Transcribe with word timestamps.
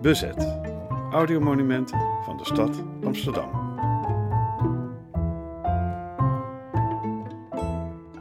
Bezet. 0.00 0.58
Audiomonumenten 1.12 1.98
van 2.24 2.36
de 2.36 2.44
stad 2.44 2.82
Amsterdam. 3.04 3.50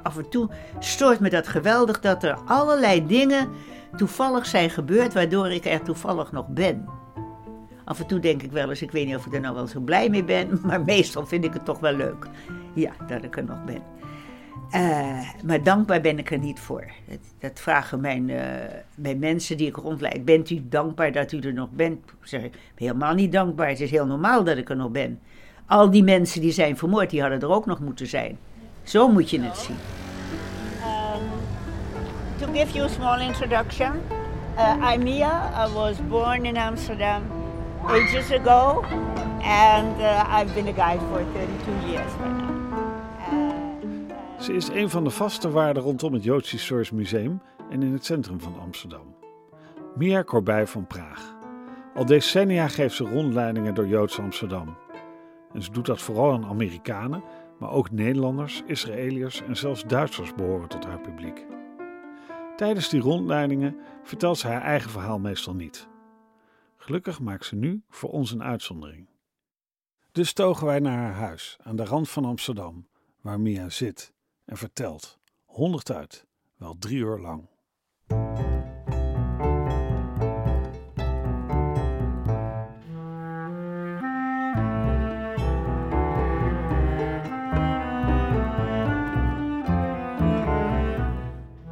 Af 0.04 0.18
en 0.18 0.30
toe 0.30 0.50
stoort 0.80 1.20
me 1.20 1.30
dat 1.30 1.48
geweldig 1.48 2.00
dat 2.00 2.24
er 2.24 2.38
allerlei 2.46 3.06
dingen 3.06 3.50
toevallig 3.98 4.46
zijn 4.46 4.70
gebeurd 4.70 5.14
waardoor 5.14 5.52
ik 5.52 5.66
er 5.66 5.82
toevallig 5.82 6.32
nog 6.32 6.48
ben. 6.48 6.86
Af 7.86 8.00
en 8.00 8.08
toe 8.08 8.20
denk 8.20 8.42
ik 8.42 8.52
wel 8.52 8.70
eens, 8.70 8.82
ik 8.82 8.92
weet 8.92 9.06
niet 9.06 9.16
of 9.16 9.26
ik 9.26 9.34
er 9.34 9.42
nou 9.42 9.56
wel 9.56 9.68
zo 9.68 9.80
blij 9.80 10.10
mee 10.10 10.24
ben, 10.24 10.60
maar 10.66 10.82
meestal 10.82 11.26
vind 11.26 11.44
ik 11.44 11.54
het 11.54 11.66
toch 11.66 11.80
wel 11.80 11.94
leuk. 11.94 12.28
Ja, 12.74 12.92
dat 13.08 13.24
ik 13.24 13.38
er 13.38 13.44
nog 13.44 13.64
ben. 13.66 13.84
Uh, 14.72 15.20
maar 15.44 15.64
dankbaar 15.64 16.02
ben 16.02 16.20
ik 16.20 16.32
er 16.32 16.38
niet 16.38 16.60
voor. 16.60 16.86
Dat, 17.40 17.60
vragen 17.60 18.02
mijn, 18.02 18.32
mijn 18.96 19.20
mensen 19.20 19.58
die 19.58 19.68
ik 19.68 19.76
rondleid. 19.76 20.26
Bent 20.26 20.50
u 20.50 20.66
dankbaar 20.70 21.12
dat 21.12 21.32
u 21.32 21.40
er 21.40 21.54
nog 21.54 21.70
bent? 21.72 22.00
Ik 22.22 22.28
zeg 22.28 22.42
ik, 22.42 22.54
helemaal 22.76 23.14
niet 23.14 23.32
dankbaar. 23.32 23.68
Het 23.68 23.80
is 23.80 23.92
heel 23.92 24.06
normaal 24.06 24.44
dat 24.44 24.58
ik 24.58 24.70
er 24.70 24.76
nog 24.76 24.92
ben. 24.92 25.20
Al 25.66 25.90
die 25.90 26.04
mensen 26.04 26.42
die 26.42 26.52
zijn 26.52 26.78
vermoord, 26.78 27.10
die 27.10 27.22
hadden 27.22 27.42
er 27.42 27.50
ook 27.50 27.66
nog 27.66 27.80
moeten 27.80 28.08
zijn. 28.08 28.38
Zo 28.84 29.08
moet 29.08 29.30
je 29.30 29.42
het 29.42 29.58
zien. 29.58 29.76
Um, 30.84 31.24
to 32.38 32.54
give 32.54 32.74
you 32.74 32.86
a 32.86 32.90
small 32.90 33.22
introduction. 33.22 34.02
Uh, 34.58 34.94
I'm 34.94 35.04
Mia. 35.04 35.52
I 35.68 35.74
was 35.74 35.98
born 36.08 36.46
in 36.46 36.58
Amsterdam 36.58 37.24
ages 37.88 38.32
ago. 38.32 38.84
And 39.42 40.02
uh, 40.02 40.24
I've 40.28 40.54
been 40.54 40.68
a 40.68 40.74
guide 40.74 41.00
for 41.00 41.24
32 41.34 41.90
years. 41.90 42.55
Ze 44.46 44.54
is 44.54 44.68
een 44.68 44.90
van 44.90 45.04
de 45.04 45.10
vaste 45.10 45.50
waarden 45.50 45.84
rondom 45.84 46.14
het 46.14 46.24
Joods 46.24 46.52
Historisch 46.52 46.92
Museum 46.92 47.42
en 47.70 47.84
in 47.84 47.94
het 47.94 48.06
centrum 48.06 48.40
van 48.40 48.60
Amsterdam. 48.60 49.16
Mia 49.96 50.24
Corbij 50.24 50.68
van 50.68 50.88
Praag. 50.88 51.36
Al 51.94 52.06
decennia 52.06 52.68
geeft 52.68 52.96
ze 52.96 53.04
rondleidingen 53.04 53.76
door 53.76 53.88
Joods 53.88 54.20
Amsterdam. 54.20 54.78
En 55.54 55.64
ze 55.64 55.72
doet 55.72 55.86
dat 55.86 56.02
vooral 56.02 56.32
aan 56.32 56.46
Amerikanen, 56.46 57.24
maar 57.60 57.72
ook 57.72 57.92
Nederlanders, 57.92 58.64
Israëliërs 58.66 59.42
en 59.42 59.58
zelfs 59.58 59.84
Duitsers 59.84 60.34
behoren 60.34 60.70
tot 60.70 60.86
haar 60.86 61.02
publiek. 61.02 61.46
Tijdens 62.56 62.90
die 62.90 63.02
rondleidingen 63.02 63.78
vertelt 64.04 64.38
ze 64.38 64.48
haar 64.48 64.62
eigen 64.62 64.90
verhaal 64.90 65.20
meestal 65.20 65.54
niet. 65.54 65.88
Gelukkig 66.78 67.20
maakt 67.20 67.46
ze 67.46 67.56
nu 67.56 67.84
voor 67.90 68.10
ons 68.10 68.32
een 68.32 68.44
uitzondering. 68.44 69.10
Dus 70.12 70.34
togen 70.34 70.66
wij 70.66 70.80
naar 70.80 70.98
haar 70.98 71.14
huis 71.14 71.58
aan 71.64 71.76
de 71.76 71.86
rand 71.86 72.10
van 72.10 72.26
Amsterdam, 72.26 72.88
waar 73.22 73.40
Mia 73.40 73.70
zit 73.70 74.14
en 74.46 74.58
vertelt, 74.58 75.20
honderd 75.46 75.92
uit, 75.92 76.26
wel 76.58 76.76
drie 76.80 76.98
uur 76.98 77.20
lang. 77.20 77.50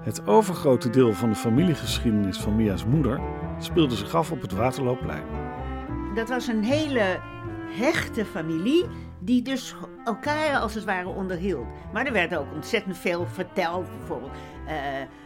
Het 0.04 0.28
overgrote 0.28 0.90
deel 0.90 1.14
van 1.14 1.30
de 1.30 1.36
familiegeschiedenis 1.36 2.38
van 2.38 2.56
Mia's 2.56 2.86
moeder 2.86 3.22
speelde 3.60 3.96
zich 3.96 4.16
af 4.16 4.32
op 4.32 4.42
het 4.42 4.52
Waterloopplein. 4.52 5.24
Dat 6.16 6.30
was 6.30 6.48
een 6.48 6.64
hele 6.64 7.20
hechte 7.74 8.26
familie 8.26 8.86
die 9.20 9.42
dus 9.42 9.76
elkaar 10.06 10.60
als 10.60 10.74
het 10.74 10.84
ware 10.84 11.08
onderhield. 11.08 11.68
Maar 11.94 12.06
er 12.06 12.14
werd 12.14 12.36
ook 12.36 12.54
ontzettend 12.54 12.98
veel 12.98 13.28
verteld. 13.28 13.88
Bijvoorbeeld, 13.98 14.32
uh, 14.68 14.72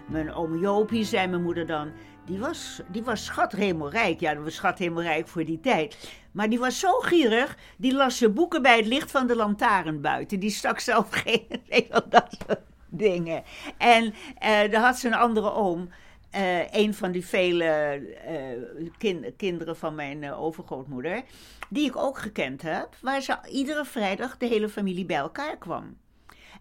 mijn 0.07 0.33
oom 0.33 0.59
Jopie, 0.59 1.03
zei 1.03 1.27
mijn 1.27 1.41
moeder 1.41 1.65
dan, 1.65 1.91
die 2.25 2.39
was, 2.39 2.81
die 2.91 3.03
was 3.03 3.25
schathemelrijk. 3.25 4.19
Ja, 4.19 4.33
dat 4.33 4.43
was 4.43 4.55
schathemelrijk 4.55 5.27
voor 5.27 5.45
die 5.45 5.59
tijd. 5.59 6.11
Maar 6.31 6.49
die 6.49 6.59
was 6.59 6.79
zo 6.79 6.91
gierig, 6.91 7.57
die 7.77 7.93
las 7.93 8.17
zijn 8.17 8.33
boeken 8.33 8.61
bij 8.61 8.77
het 8.77 8.85
licht 8.85 9.11
van 9.11 9.27
de 9.27 9.35
lantaarn 9.35 10.01
buiten. 10.01 10.39
Die 10.39 10.49
stak 10.49 10.79
zelf 10.79 11.07
geen, 11.23 11.47
dat 12.09 12.37
soort 12.45 12.61
dingen. 12.89 13.43
En 13.77 14.13
uh, 14.43 14.71
dan 14.71 14.81
had 14.81 14.97
ze 14.97 15.07
een 15.07 15.13
andere 15.13 15.51
oom. 15.51 15.89
Uh, 16.35 16.71
een 16.71 16.93
van 16.93 17.11
die 17.11 17.25
vele 17.25 18.01
kind, 18.97 19.35
kinderen 19.35 19.77
van 19.77 19.95
mijn 19.95 20.21
uh, 20.21 20.41
overgrootmoeder, 20.41 21.23
die 21.69 21.85
ik 21.85 21.95
ook 21.95 22.17
gekend 22.17 22.61
heb, 22.61 22.95
waar 23.01 23.21
ze 23.21 23.37
iedere 23.51 23.85
vrijdag 23.85 24.37
de 24.37 24.45
hele 24.45 24.69
familie 24.69 25.05
bij 25.05 25.17
elkaar 25.17 25.57
kwam. 25.57 25.97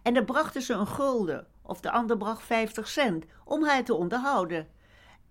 En 0.01 0.13
dan 0.13 0.25
brachten 0.25 0.61
ze 0.61 0.73
een 0.73 0.87
gulden, 0.87 1.47
of 1.61 1.79
de 1.79 1.91
ander 1.91 2.17
bracht 2.17 2.43
50 2.43 2.87
cent, 2.87 3.25
om 3.45 3.63
haar 3.63 3.83
te 3.83 3.93
onderhouden. 3.93 4.67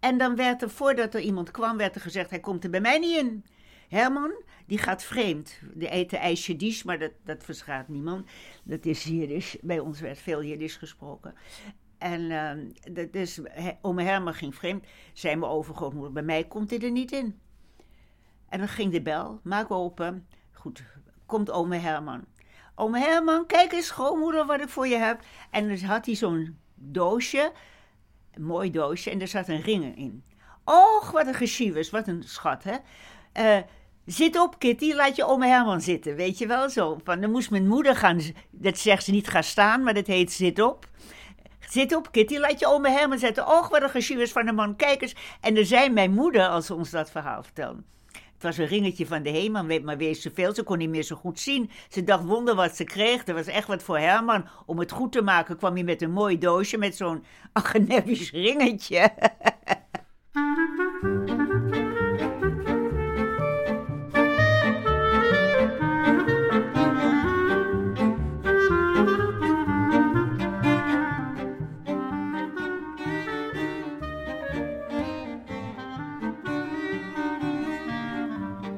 En 0.01 0.19
dan 0.19 0.37
werd 0.37 0.63
er, 0.63 0.71
voordat 0.71 1.15
er 1.15 1.21
iemand 1.21 1.51
kwam, 1.51 1.77
werd 1.77 1.95
er 1.95 2.01
gezegd, 2.01 2.31
hij 2.31 2.41
komt 2.41 2.65
er 2.65 2.71
bij 2.71 2.81
mij 2.81 2.99
niet 2.99 3.19
in. 3.19 3.45
Herman, 3.89 4.43
die 4.67 4.79
gaat 4.79 5.03
vreemd. 5.03 5.61
Die 5.75 5.89
eten 5.89 6.19
ijsje 6.19 6.57
dies, 6.57 6.83
maar 6.83 6.99
dat, 6.99 7.13
dat 7.25 7.45
verschaat 7.45 7.89
niemand. 7.89 8.29
Dat 8.65 8.85
is 8.85 9.05
Jiddisch. 9.05 9.57
Bij 9.61 9.79
ons 9.79 10.01
werd 10.01 10.19
veel 10.19 10.43
Jiddisch 10.43 10.77
gesproken. 10.77 11.35
En 12.07 12.31
uh, 12.95 13.07
dus 13.11 13.41
ome 13.81 14.03
Herman 14.03 14.35
ging 14.35 14.55
vreemd. 14.55 14.87
Zei 15.13 15.37
mijn 15.37 15.51
overgrootmoeder, 15.51 16.13
bij 16.13 16.23
mij 16.23 16.45
komt 16.45 16.71
hij 16.71 16.79
er 16.79 16.91
niet 16.91 17.13
in. 17.13 17.41
En 18.49 18.59
dan 18.59 18.69
ging 18.69 18.93
de 18.93 19.03
bel, 19.03 19.41
maak 19.43 19.71
open. 19.71 20.27
Goed, 20.53 20.85
komt 21.27 21.51
ome 21.51 21.77
Herman. 21.77 22.25
Ome 22.75 22.99
Herman, 22.99 23.47
kijk 23.47 23.73
eens 23.73 23.87
schoonmoeder 23.87 24.47
wat 24.47 24.61
ik 24.61 24.69
voor 24.69 24.87
je 24.87 24.97
heb. 24.97 25.21
En 25.51 25.69
dan 25.69 25.79
had 25.79 26.07
hij 26.07 26.15
zo'n 26.15 26.59
doosje, 26.75 27.53
een 28.33 28.45
mooi 28.45 28.71
doosje, 28.71 29.11
en 29.11 29.21
er 29.21 29.29
zat 29.29 29.49
een 29.49 29.63
ring 29.63 29.97
in. 29.97 30.25
Och, 30.65 31.11
wat 31.11 31.27
een 31.27 31.35
geschiednis, 31.35 31.91
wat 31.91 32.07
een 32.07 32.23
schat, 32.23 32.65
hè. 32.65 32.77
Uh, 33.59 33.63
Zit 34.07 34.41
op, 34.41 34.59
Kitty, 34.59 34.93
laat 34.93 35.17
je 35.17 35.25
ome 35.25 35.47
Herman 35.47 35.81
zitten, 35.81 36.17
weet 36.17 36.39
je 36.39 36.47
wel 36.47 36.71
zo. 36.71 36.99
Van, 37.05 37.21
dan 37.21 37.31
moest 37.31 37.51
mijn 37.51 37.69
moeder 37.69 37.97
gaan, 37.97 38.21
dat 38.51 38.79
zegt 38.79 39.05
ze 39.05 39.11
niet 39.11 39.29
gaan 39.29 39.43
staan, 39.45 39.83
maar 39.83 39.95
dat 39.95 40.07
heet 40.07 40.33
zit 40.33 40.61
op. 40.61 40.89
Zit 41.71 41.95
op, 41.95 42.13
Kitty, 42.13 42.37
laat 42.37 42.61
je 42.61 42.67
ome 42.67 42.91
Herman 42.91 43.19
zetten. 43.19 43.47
Och, 43.47 43.69
wat 43.69 43.83
een 43.83 43.91
geschiedenis 43.91 44.33
van 44.33 44.47
de 44.47 44.53
man, 44.53 44.77
kijk 44.77 45.03
eens. 45.03 45.15
En 45.41 45.55
dan 45.55 45.65
zei 45.65 45.91
mijn 45.91 46.13
moeder, 46.13 46.49
als 46.49 46.67
ze 46.67 46.75
ons 46.75 46.91
dat 46.91 47.11
verhaal 47.11 47.43
vertelde. 47.43 47.83
Het 48.13 48.45
was 48.45 48.59
een 48.59 48.67
ringetje 48.67 49.07
van 49.07 49.23
de 49.23 49.31
Heeman, 49.31 49.85
maar 49.85 49.97
wees 49.97 50.23
zoveel, 50.23 50.55
ze 50.55 50.63
kon 50.63 50.79
niet 50.79 50.89
meer 50.89 51.03
zo 51.03 51.17
goed 51.17 51.41
zien. 51.41 51.71
Ze 51.89 52.05
dacht, 52.05 52.25
wonder 52.25 52.55
wat 52.55 52.77
ze 52.77 52.85
kreeg, 52.85 53.27
er 53.27 53.35
was 53.35 53.47
echt 53.47 53.67
wat 53.67 53.83
voor 53.83 53.99
Herman. 53.99 54.49
Om 54.67 54.79
het 54.79 54.93
goed 54.93 55.13
te 55.13 55.23
maken 55.23 55.57
kwam 55.57 55.75
hij 55.75 55.85
met 55.85 56.03
een 56.03 56.11
mooi 56.11 56.39
doosje 56.39 56.79
met 56.79 56.97
zo'n 56.97 57.25
agenebisch 57.53 58.31
ringetje. 58.31 59.13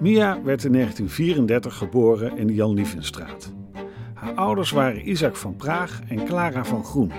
Mia 0.00 0.42
werd 0.42 0.64
in 0.64 0.72
1934 0.72 1.76
geboren 1.76 2.36
in 2.36 2.46
de 2.46 2.54
Jan 2.54 2.74
Lievenstraat. 2.74 3.52
Haar 4.14 4.34
ouders 4.34 4.70
waren 4.70 5.08
Isaac 5.08 5.36
van 5.36 5.56
Praag 5.56 6.00
en 6.08 6.24
Clara 6.24 6.64
van 6.64 6.84
Groen. 6.84 7.12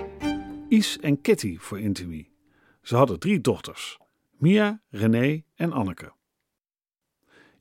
Is 0.68 0.98
en 0.98 1.20
Kitty 1.20 1.58
voor 1.58 1.80
Intimie. 1.80 2.32
Ze 2.82 2.96
hadden 2.96 3.18
drie 3.18 3.40
dochters: 3.40 3.98
Mia, 4.38 4.82
René 4.88 5.42
en 5.54 5.72
Anneke. 5.72 6.12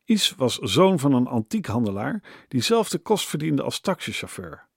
Is 0.06 0.36
was 0.36 0.58
zoon 0.58 1.00
van 1.00 1.14
een 1.14 1.28
antiekhandelaar 1.28 2.46
die 2.48 2.62
zelf 2.62 2.90
de 2.90 3.00
kost 3.00 3.28
verdiende 3.28 3.62
als 3.64 3.80
taxichauffeur. 3.80 4.68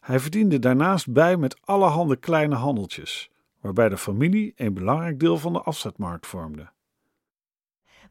Hij 0.00 0.20
verdiende 0.20 0.58
daarnaast 0.58 1.12
bij 1.12 1.36
met 1.36 1.60
allerhande 1.60 2.16
kleine 2.16 2.54
handeltjes, 2.54 3.30
waarbij 3.60 3.88
de 3.88 3.98
familie 3.98 4.52
een 4.56 4.74
belangrijk 4.74 5.20
deel 5.20 5.38
van 5.38 5.52
de 5.52 5.60
afzetmarkt 5.60 6.26
vormde. 6.26 6.71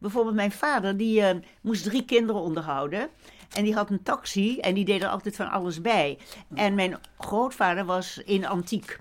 Bijvoorbeeld 0.02 0.36
mijn 0.36 0.52
vader, 0.52 0.98
die 0.98 1.22
uh, 1.22 1.30
moest 1.62 1.84
drie 1.84 2.06
kinderen 2.06 2.42
onderhouden. 2.42 3.10
En 3.56 3.64
die 3.64 3.74
had 3.74 3.90
een 3.90 4.04
taxi 4.04 4.60
en 4.60 4.74
die 4.74 4.86
deed 4.86 5.02
er 5.02 5.10
altijd 5.10 5.36
van 5.36 5.50
alles 5.50 5.82
bij. 5.82 6.18
En 6.54 6.76
mijn 6.76 7.00
grootvader 7.18 7.86
was 7.86 8.18
in 8.18 8.46
antiek. 8.46 9.00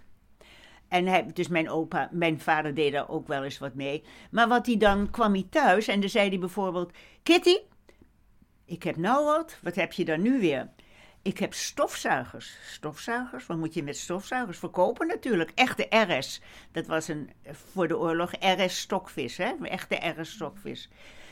En 0.89 1.07
hij, 1.07 1.27
dus 1.35 1.49
mijn 1.49 1.71
opa, 1.71 2.09
mijn 2.13 2.41
vader 2.41 2.75
deed 2.75 2.93
daar 2.93 3.09
ook 3.09 3.29
wel 3.29 3.45
eens 3.45 3.59
wat 3.59 3.75
mee. 3.75 4.03
Maar 4.31 4.49
wat 4.49 4.67
hij 4.67 4.77
dan 4.77 5.11
kwam 5.11 5.33
hij 5.33 5.47
thuis 5.51 5.89
en 5.89 6.01
dan 6.01 6.09
zei 6.09 6.29
hij 6.29 6.39
bijvoorbeeld: 6.39 6.93
Kitty, 7.23 7.57
ik 8.65 8.83
heb 8.83 8.97
nou 8.97 9.25
wat, 9.25 9.59
wat 9.63 9.75
heb 9.75 9.93
je 9.93 10.05
dan 10.05 10.23
nu 10.23 10.41
weer? 10.41 10.69
Ik 11.23 11.39
heb 11.39 11.55
stofzuigers. 11.55 12.57
Stofzuigers? 12.67 13.47
Wat 13.47 13.57
moet 13.57 13.75
je 13.75 13.83
met 13.83 13.97
stofzuigers 13.97 14.59
verkopen 14.59 15.07
natuurlijk? 15.07 15.51
Echte 15.55 15.87
RS. 15.91 16.41
Dat 16.73 16.87
was 16.87 17.09
een, 17.09 17.31
voor 17.73 17.89
de 17.89 17.99
oorlog 17.99 18.33
RS 18.41 18.81
stokvis, 18.81 19.37
hè? 19.37 19.53
Echte 19.63 20.15
RS 20.17 20.31
stokvis. 20.31 20.89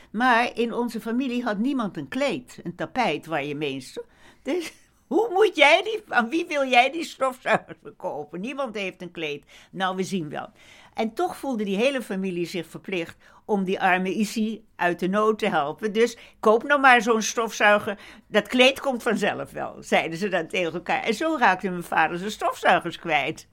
Maar 0.09 0.57
in 0.57 0.73
onze 0.73 1.01
familie 1.01 1.43
had 1.43 1.57
niemand 1.57 1.97
een 1.97 2.07
kleed, 2.07 2.59
een 2.63 2.75
tapijt 2.75 3.25
waar 3.25 3.43
je 3.43 3.55
meest. 3.55 4.03
Dus 4.41 4.73
Hoe 5.09 5.29
moet 5.33 5.55
jij 5.55 5.83
die, 5.83 6.01
aan 6.07 6.29
wie 6.29 6.45
wil 6.47 6.67
jij 6.67 6.91
die 6.91 7.03
stofzuiger 7.03 7.77
verkopen? 7.81 8.41
Niemand 8.41 8.75
heeft 8.75 9.01
een 9.01 9.11
kleed. 9.11 9.43
Nou, 9.71 9.95
we 9.95 10.03
zien 10.03 10.29
wel. 10.29 10.49
En 10.93 11.13
toch 11.13 11.37
voelde 11.37 11.63
die 11.63 11.77
hele 11.77 12.01
familie 12.01 12.45
zich 12.45 12.67
verplicht 12.67 13.17
om 13.45 13.63
die 13.63 13.79
arme 13.79 14.13
Issy 14.13 14.61
uit 14.75 14.99
de 14.99 15.07
nood 15.07 15.39
te 15.39 15.49
helpen. 15.49 15.93
Dus 15.93 16.17
koop 16.39 16.63
nou 16.63 16.79
maar 16.79 17.01
zo'n 17.01 17.21
stofzuiger. 17.21 17.99
Dat 18.27 18.47
kleed 18.47 18.79
komt 18.79 19.03
vanzelf 19.03 19.51
wel, 19.51 19.75
zeiden 19.79 20.17
ze 20.17 20.29
dan 20.29 20.47
tegen 20.47 20.73
elkaar. 20.73 21.03
En 21.03 21.13
zo 21.13 21.35
raakte 21.39 21.69
mijn 21.69 21.83
vader 21.83 22.17
zijn 22.17 22.31
stofzuigers 22.31 22.99
kwijt. 22.99 23.47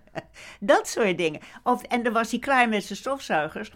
dat 0.60 0.88
soort 0.88 1.18
dingen. 1.18 1.40
Of, 1.62 1.82
en 1.82 2.02
dan 2.02 2.12
was 2.12 2.30
hij 2.30 2.40
klaar 2.40 2.68
met 2.68 2.84
zijn 2.84 2.98
stofzuigers. 2.98 3.72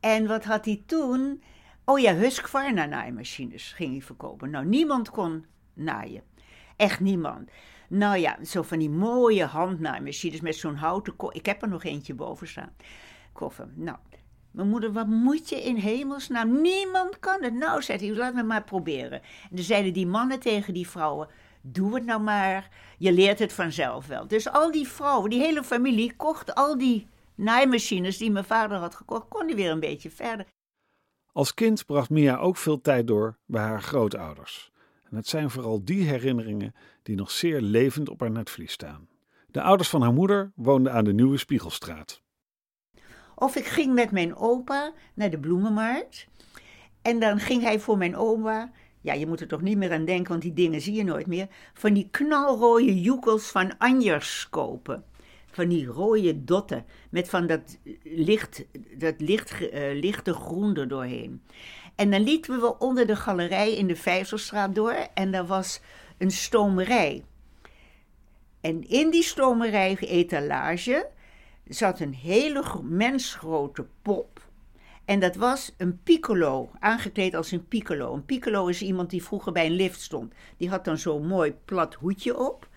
En 0.00 0.26
wat 0.26 0.44
had 0.44 0.64
hij 0.64 0.82
toen? 0.86 1.42
Oh 1.84 1.98
ja, 1.98 2.14
Husqvarna 2.14 2.86
naaimachines 2.86 3.72
ging 3.72 3.90
hij 3.90 4.02
verkopen. 4.02 4.50
Nou, 4.50 4.66
niemand 4.66 5.10
kon 5.10 5.46
naaien. 5.74 6.31
Echt 6.82 7.00
niemand. 7.00 7.50
Nou 7.88 8.16
ja, 8.18 8.38
zo 8.44 8.62
van 8.62 8.78
die 8.78 8.90
mooie 8.90 9.44
handnaaimachines 9.44 10.40
met 10.40 10.56
zo'n 10.56 10.74
houten 10.74 11.16
koffer. 11.16 11.38
Ik 11.38 11.46
heb 11.46 11.62
er 11.62 11.68
nog 11.68 11.84
eentje 11.84 12.14
boven 12.14 12.48
staan. 12.48 12.74
Koffer. 13.32 13.68
Nou, 13.74 13.96
mijn 14.50 14.68
moeder, 14.68 14.92
wat 14.92 15.06
moet 15.06 15.48
je 15.48 15.62
in 15.62 15.76
hemelsnaam? 15.76 16.60
Niemand 16.60 17.18
kan 17.18 17.42
het. 17.42 17.54
Nou, 17.54 17.82
zei 17.82 17.98
hij, 17.98 18.16
laat 18.16 18.34
me 18.34 18.42
maar 18.42 18.64
proberen. 18.64 19.22
En 19.22 19.56
dan 19.56 19.64
zeiden 19.64 19.92
die 19.92 20.06
mannen 20.06 20.40
tegen 20.40 20.74
die 20.74 20.88
vrouwen, 20.88 21.28
doe 21.60 21.94
het 21.94 22.04
nou 22.04 22.20
maar. 22.20 22.70
Je 22.98 23.12
leert 23.12 23.38
het 23.38 23.52
vanzelf 23.52 24.06
wel. 24.06 24.26
Dus 24.26 24.48
al 24.48 24.70
die 24.70 24.88
vrouwen, 24.88 25.30
die 25.30 25.40
hele 25.40 25.62
familie, 25.62 26.16
kocht 26.16 26.54
al 26.54 26.78
die 26.78 27.06
naaimachines 27.34 28.18
die 28.18 28.30
mijn 28.30 28.44
vader 28.44 28.78
had 28.78 28.94
gekocht, 28.94 29.28
kon 29.28 29.46
die 29.46 29.56
weer 29.56 29.70
een 29.70 29.80
beetje 29.80 30.10
verder. 30.10 30.46
Als 31.32 31.54
kind 31.54 31.86
bracht 31.86 32.10
Mia 32.10 32.36
ook 32.36 32.56
veel 32.56 32.80
tijd 32.80 33.06
door 33.06 33.38
bij 33.46 33.62
haar 33.62 33.82
grootouders. 33.82 34.71
En 35.12 35.18
het 35.18 35.26
zijn 35.26 35.50
vooral 35.50 35.84
die 35.84 36.04
herinneringen 36.04 36.74
die 37.02 37.16
nog 37.16 37.30
zeer 37.30 37.60
levend 37.60 38.08
op 38.08 38.20
haar 38.20 38.30
netvlies 38.30 38.72
staan. 38.72 39.08
De 39.46 39.62
ouders 39.62 39.88
van 39.88 40.02
haar 40.02 40.12
moeder 40.12 40.52
woonden 40.54 40.92
aan 40.92 41.04
de 41.04 41.12
Nieuwe 41.12 41.36
Spiegelstraat. 41.36 42.22
Of 43.34 43.56
ik 43.56 43.64
ging 43.64 43.94
met 43.94 44.10
mijn 44.10 44.36
opa 44.36 44.92
naar 45.14 45.30
de 45.30 45.38
bloemenmarkt. 45.38 46.26
En 47.02 47.20
dan 47.20 47.38
ging 47.38 47.62
hij 47.62 47.80
voor 47.80 47.98
mijn 47.98 48.16
oma, 48.16 48.72
ja, 49.00 49.12
je 49.12 49.26
moet 49.26 49.40
er 49.40 49.48
toch 49.48 49.62
niet 49.62 49.76
meer 49.76 49.92
aan 49.92 50.04
denken, 50.04 50.28
want 50.28 50.42
die 50.42 50.52
dingen 50.52 50.80
zie 50.80 50.94
je 50.94 51.04
nooit 51.04 51.26
meer, 51.26 51.48
van 51.74 51.92
die 51.92 52.08
knalrode 52.10 53.00
joekels 53.00 53.50
van 53.50 53.78
Anjers 53.78 54.48
kopen. 54.50 55.04
Van 55.50 55.68
die 55.68 55.86
rode 55.86 56.44
dotten 56.44 56.84
met 57.10 57.28
van 57.28 57.46
dat, 57.46 57.78
licht, 58.02 58.64
dat 58.98 59.14
licht, 59.20 59.60
uh, 59.60 60.00
lichte 60.00 60.34
groen 60.34 60.76
er 60.76 60.88
doorheen. 60.88 61.42
En 62.02 62.10
dan 62.10 62.22
liepen 62.22 62.60
we 62.60 62.78
onder 62.78 63.06
de 63.06 63.16
galerij 63.16 63.74
in 63.74 63.86
de 63.86 63.96
Vijzelstraat 63.96 64.74
door 64.74 65.08
en 65.14 65.30
daar 65.30 65.46
was 65.46 65.80
een 66.18 66.30
stomerij. 66.30 67.24
En 68.60 68.88
in 68.88 69.10
die 69.10 69.22
stomerij 69.22 69.96
etalage 69.98 71.08
zat 71.64 72.00
een 72.00 72.14
hele 72.14 72.64
mensgrote 72.82 73.86
pop. 74.02 74.46
En 75.04 75.20
dat 75.20 75.36
was 75.36 75.74
een 75.76 76.02
piccolo, 76.02 76.70
aangekleed 76.78 77.34
als 77.34 77.50
een 77.50 77.68
piccolo. 77.68 78.14
Een 78.14 78.24
piccolo 78.24 78.66
is 78.66 78.82
iemand 78.82 79.10
die 79.10 79.22
vroeger 79.22 79.52
bij 79.52 79.66
een 79.66 79.72
lift 79.72 80.00
stond. 80.00 80.34
Die 80.56 80.68
had 80.68 80.84
dan 80.84 80.98
zo'n 80.98 81.26
mooi 81.26 81.54
plat 81.64 81.94
hoedje 81.94 82.38
op. 82.38 82.68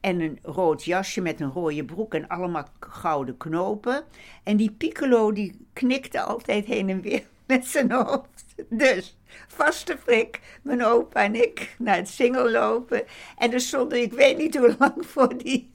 En 0.00 0.20
een 0.20 0.38
rood 0.42 0.84
jasje 0.84 1.20
met 1.20 1.40
een 1.40 1.52
rode 1.52 1.84
broek 1.84 2.14
en 2.14 2.28
allemaal 2.28 2.68
gouden 2.80 3.36
knopen. 3.36 4.04
En 4.42 4.56
die 4.56 4.70
piccolo 4.70 5.32
die 5.32 5.66
knikte 5.72 6.20
altijd 6.22 6.64
heen 6.64 6.88
en 6.88 7.00
weer 7.00 7.22
met 7.52 7.66
zijn 7.66 7.92
hoofd. 7.92 8.54
Dus, 8.68 9.16
vaste 9.48 9.98
frik, 9.98 10.40
mijn 10.62 10.84
opa 10.84 11.22
en 11.24 11.34
ik 11.34 11.74
naar 11.78 11.96
het 11.96 12.08
singel 12.08 12.50
lopen. 12.50 13.04
En 13.38 13.50
dan 13.50 13.60
stonden, 13.60 14.02
ik 14.02 14.12
weet 14.12 14.36
niet 14.36 14.56
hoe 14.56 14.76
lang, 14.78 15.06
voor 15.12 15.38
die 15.38 15.74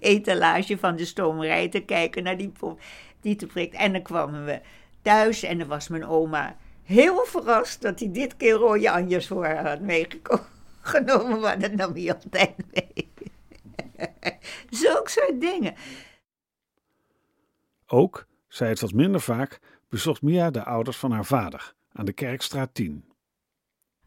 etalage 0.00 0.78
van 0.78 0.96
de 0.96 1.04
stomerij 1.04 1.68
te 1.68 1.80
kijken 1.80 2.22
naar 2.22 2.36
die, 2.36 2.52
die 3.20 3.36
te 3.36 3.46
prik. 3.46 3.72
En 3.72 3.92
dan 3.92 4.02
kwamen 4.02 4.44
we 4.44 4.60
thuis 5.02 5.42
en 5.42 5.58
dan 5.58 5.68
was 5.68 5.88
mijn 5.88 6.06
oma 6.06 6.56
heel 6.82 7.24
verrast 7.24 7.82
dat 7.82 7.98
hij 8.00 8.12
dit 8.12 8.36
keer 8.36 8.52
rode 8.52 8.90
anjes 8.90 9.26
voor 9.26 9.44
haar 9.44 9.68
had 9.68 9.80
meegenomen. 9.80 11.40
Maar 11.40 11.58
dat 11.58 11.72
nam 11.72 11.94
hij 11.94 12.14
altijd 12.14 12.54
mee. 12.72 13.12
Zulke 14.70 15.10
soort 15.10 15.40
dingen. 15.40 15.74
Ook, 17.86 18.26
zei 18.48 18.70
het 18.70 18.80
wat 18.80 18.92
minder 18.92 19.20
vaak, 19.20 19.60
bezocht 19.90 20.22
Mia 20.22 20.50
de 20.50 20.64
ouders 20.64 20.96
van 20.96 21.12
haar 21.12 21.24
vader 21.24 21.74
aan 21.92 22.04
de 22.04 22.12
Kerkstraat 22.12 22.74
10. 22.74 23.04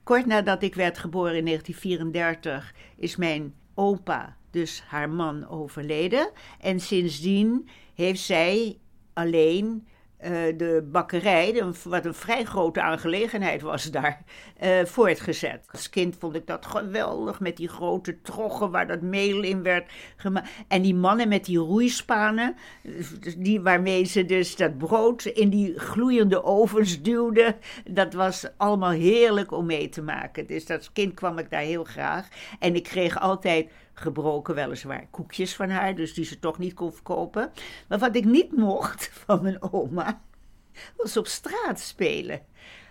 Kort 0.03 0.25
nadat 0.25 0.63
ik 0.63 0.75
werd 0.75 0.97
geboren 0.97 1.35
in 1.35 1.45
1934 1.45 2.73
is 2.97 3.15
mijn 3.15 3.55
opa, 3.75 4.37
dus 4.51 4.83
haar 4.83 5.09
man, 5.09 5.47
overleden. 5.47 6.31
En 6.59 6.79
sindsdien 6.79 7.69
heeft 7.93 8.21
zij 8.21 8.79
alleen 9.13 9.87
uh, 10.23 10.57
de 10.57 10.87
bakkerij, 10.91 11.63
wat 11.83 12.05
een 12.05 12.13
vrij 12.13 12.43
grote 12.43 12.81
aangelegenheid 12.81 13.61
was 13.61 13.91
daar, 13.91 14.23
uh, 14.63 14.85
voortgezet. 14.85 15.65
Als 15.71 15.89
kind 15.89 16.15
vond 16.19 16.35
ik 16.35 16.47
dat 16.47 16.65
geweldig 16.65 17.39
met 17.39 17.57
die 17.57 17.67
grote 17.67 18.21
troggen 18.21 18.71
waar 18.71 18.87
dat 18.87 19.01
meel 19.01 19.41
in 19.41 19.63
werd 19.63 19.91
gemaakt. 20.15 20.49
En 20.67 20.81
die 20.81 20.95
mannen 20.95 21.27
met 21.27 21.45
die 21.45 21.57
roeispanen, 21.57 22.55
die, 23.37 23.61
waarmee 23.61 24.03
ze 24.03 24.25
dus 24.25 24.55
dat 24.55 24.77
brood 24.77 25.25
in 25.25 25.49
die 25.49 25.79
gloeiende 25.79 26.43
ovens 26.43 27.01
duwden. 27.01 27.55
Dat 27.89 28.13
was 28.13 28.47
allemaal 28.57 28.91
heerlijk 28.91 29.51
om 29.51 29.65
mee 29.65 29.89
te 29.89 30.01
maken. 30.01 30.47
Dus 30.47 30.69
als 30.69 30.91
kind 30.91 31.13
kwam 31.13 31.37
ik 31.37 31.49
daar 31.49 31.61
heel 31.61 31.83
graag. 31.83 32.27
En 32.59 32.75
ik 32.75 32.83
kreeg 32.83 33.19
altijd 33.19 33.69
gebroken 33.93 34.55
weliswaar 34.55 35.07
koekjes 35.09 35.55
van 35.55 35.69
haar, 35.69 35.95
dus 35.95 36.13
die 36.13 36.25
ze 36.25 36.39
toch 36.39 36.57
niet 36.57 36.73
kon 36.73 36.93
verkopen. 36.93 37.51
Maar 37.87 37.99
wat 37.99 38.15
ik 38.15 38.25
niet 38.25 38.57
mocht 38.57 39.09
van 39.25 39.41
mijn 39.41 39.61
oma, 39.71 40.21
was 40.97 41.17
op 41.17 41.27
straat 41.27 41.79
spelen. 41.79 42.41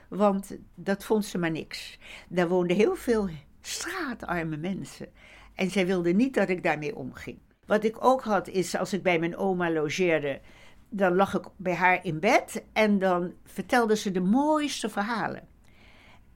Want 0.08 0.56
dat 0.74 1.04
vond 1.04 1.24
ze 1.24 1.38
maar 1.38 1.50
niks. 1.50 1.98
Daar 2.28 2.48
woonden 2.48 2.76
heel 2.76 2.94
veel 2.94 3.28
straatarme 3.60 4.56
mensen. 4.56 5.08
En 5.54 5.70
zij 5.70 5.86
wilde 5.86 6.12
niet 6.12 6.34
dat 6.34 6.48
ik 6.48 6.62
daarmee 6.62 6.96
omging. 6.96 7.38
Wat 7.66 7.84
ik 7.84 8.04
ook 8.04 8.22
had, 8.22 8.48
is 8.48 8.76
als 8.76 8.92
ik 8.92 9.02
bij 9.02 9.18
mijn 9.18 9.36
oma 9.36 9.70
logeerde, 9.70 10.40
dan 10.88 11.14
lag 11.14 11.34
ik 11.34 11.44
bij 11.56 11.74
haar 11.74 12.04
in 12.04 12.20
bed 12.20 12.64
en 12.72 12.98
dan 12.98 13.32
vertelde 13.44 13.96
ze 13.96 14.10
de 14.10 14.20
mooiste 14.20 14.88
verhalen. 14.88 15.48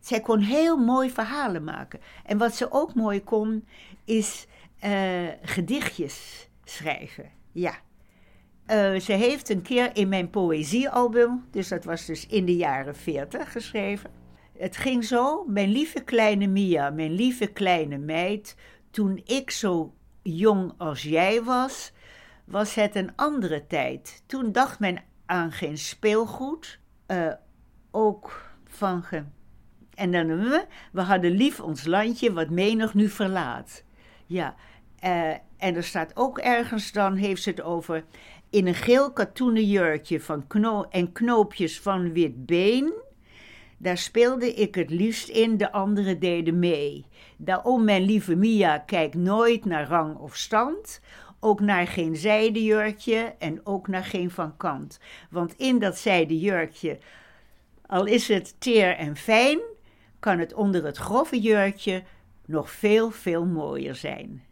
Zij 0.01 0.21
kon 0.21 0.39
heel 0.39 0.77
mooi 0.77 1.11
verhalen 1.11 1.65
maken. 1.65 2.01
En 2.25 2.39
wat 2.39 2.55
ze 2.55 2.73
ook 2.73 2.95
mooi 2.95 3.25
kon, 3.25 3.67
is 4.05 4.47
uh, 4.85 5.29
gedichtjes 5.43 6.49
schrijven. 6.65 7.31
Ja. 7.53 7.75
Uh, 8.67 9.01
ze 9.01 9.13
heeft 9.13 9.49
een 9.49 9.63
keer 9.63 9.97
in 9.97 10.09
mijn 10.09 10.31
poëziealbum, 10.31 11.45
dus 11.51 11.69
dat 11.69 11.85
was 11.85 12.07
dus 12.07 12.27
in 12.27 12.45
de 12.45 12.57
jaren 12.57 12.97
40 12.97 13.53
geschreven. 13.53 14.11
Het 14.59 14.77
ging 14.77 15.05
zo, 15.05 15.45
mijn 15.45 15.69
lieve 15.69 16.01
kleine 16.01 16.47
Mia, 16.47 16.91
mijn 16.91 17.13
lieve 17.13 17.47
kleine 17.47 17.99
meid, 17.99 18.57
toen 18.91 19.21
ik 19.25 19.51
zo 19.51 19.95
jong 20.23 20.73
als 20.77 21.03
jij 21.03 21.43
was, 21.43 21.93
was 22.45 22.75
het 22.75 22.95
een 22.95 23.17
andere 23.17 23.67
tijd. 23.67 24.23
Toen 24.27 24.53
dacht 24.53 24.79
men 24.79 25.03
aan 25.27 25.53
geen 25.53 25.79
speelgoed, 25.79 26.79
uh, 27.07 27.33
ook 27.91 28.51
van 28.65 29.03
ge... 29.03 29.25
En 29.95 30.13
dan 30.13 30.27
we, 30.27 30.67
we 30.93 31.01
hadden 31.01 31.31
lief 31.31 31.61
ons 31.61 31.85
landje 31.85 32.33
wat 32.33 32.51
menig 32.51 32.95
nu 32.95 33.09
verlaat. 33.09 33.85
Ja, 34.27 34.55
uh, 35.05 35.31
en 35.57 35.77
er 35.77 35.85
staat 35.85 36.17
ook 36.17 36.39
ergens, 36.39 36.93
dan 36.93 37.15
heeft 37.15 37.43
ze 37.43 37.51
het 37.51 37.63
over. 37.63 38.05
In 38.51 38.67
een 38.67 38.75
geel 38.75 39.13
katoenen 39.13 39.65
jurkje 39.65 40.21
van 40.21 40.47
kno 40.47 40.83
en 40.91 41.13
knoopjes 41.13 41.81
van 41.81 42.13
wit 42.13 42.47
been. 42.47 42.93
Daar 43.79 43.99
speelde 43.99 44.55
ik 44.55 44.75
het 44.75 44.91
liefst 44.91 45.29
in, 45.29 45.57
de 45.57 45.73
anderen 45.73 46.19
deden 46.19 46.59
mee. 46.59 47.07
Daarom, 47.37 47.85
mijn 47.85 48.03
lieve 48.03 48.35
Mia, 48.35 48.79
kijk 48.79 49.15
nooit 49.15 49.65
naar 49.65 49.89
rang 49.89 50.17
of 50.17 50.37
stand. 50.37 51.01
Ook 51.41 51.61
naar 51.61 51.87
geen 51.87 52.17
zijden 52.17 52.63
jurkje 52.63 53.35
en 53.39 53.61
ook 53.67 53.89
naar 53.89 54.05
geen 54.05 54.31
van 54.31 54.57
kant. 54.57 54.99
Want 55.31 55.55
in 55.57 55.79
dat 55.79 55.99
zijden 55.99 56.39
jurkje, 56.39 56.99
al 57.87 58.05
is 58.05 58.29
het 58.29 58.61
teer 58.61 58.97
en 58.97 59.17
fijn, 59.17 59.61
kan 60.19 60.39
het 60.39 60.55
onder 60.55 60.85
het 60.85 60.97
grove 60.97 61.41
jurkje 61.41 62.03
nog 62.47 62.71
veel, 62.71 63.11
veel 63.11 63.47
mooier 63.47 63.95
zijn. 63.95 64.45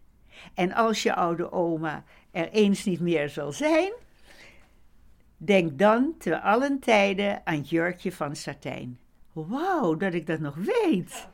En 0.55 0.73
als 0.73 1.03
je 1.03 1.15
oude 1.15 1.53
oma 1.53 2.05
er 2.31 2.49
eens 2.49 2.85
niet 2.85 3.01
meer 3.01 3.29
zal 3.29 3.53
zijn, 3.53 3.93
denk 5.37 5.79
dan 5.79 6.15
te 6.19 6.41
allen 6.41 6.79
tijden 6.79 7.41
aan 7.45 7.57
het 7.57 7.71
jurkje 7.71 8.13
van 8.13 8.37
satijn. 8.37 8.99
Wauw, 9.33 9.97
dat 9.97 10.15
ik 10.15 10.27
dat 10.27 10.41
nog 10.41 10.55
weet. 10.55 11.29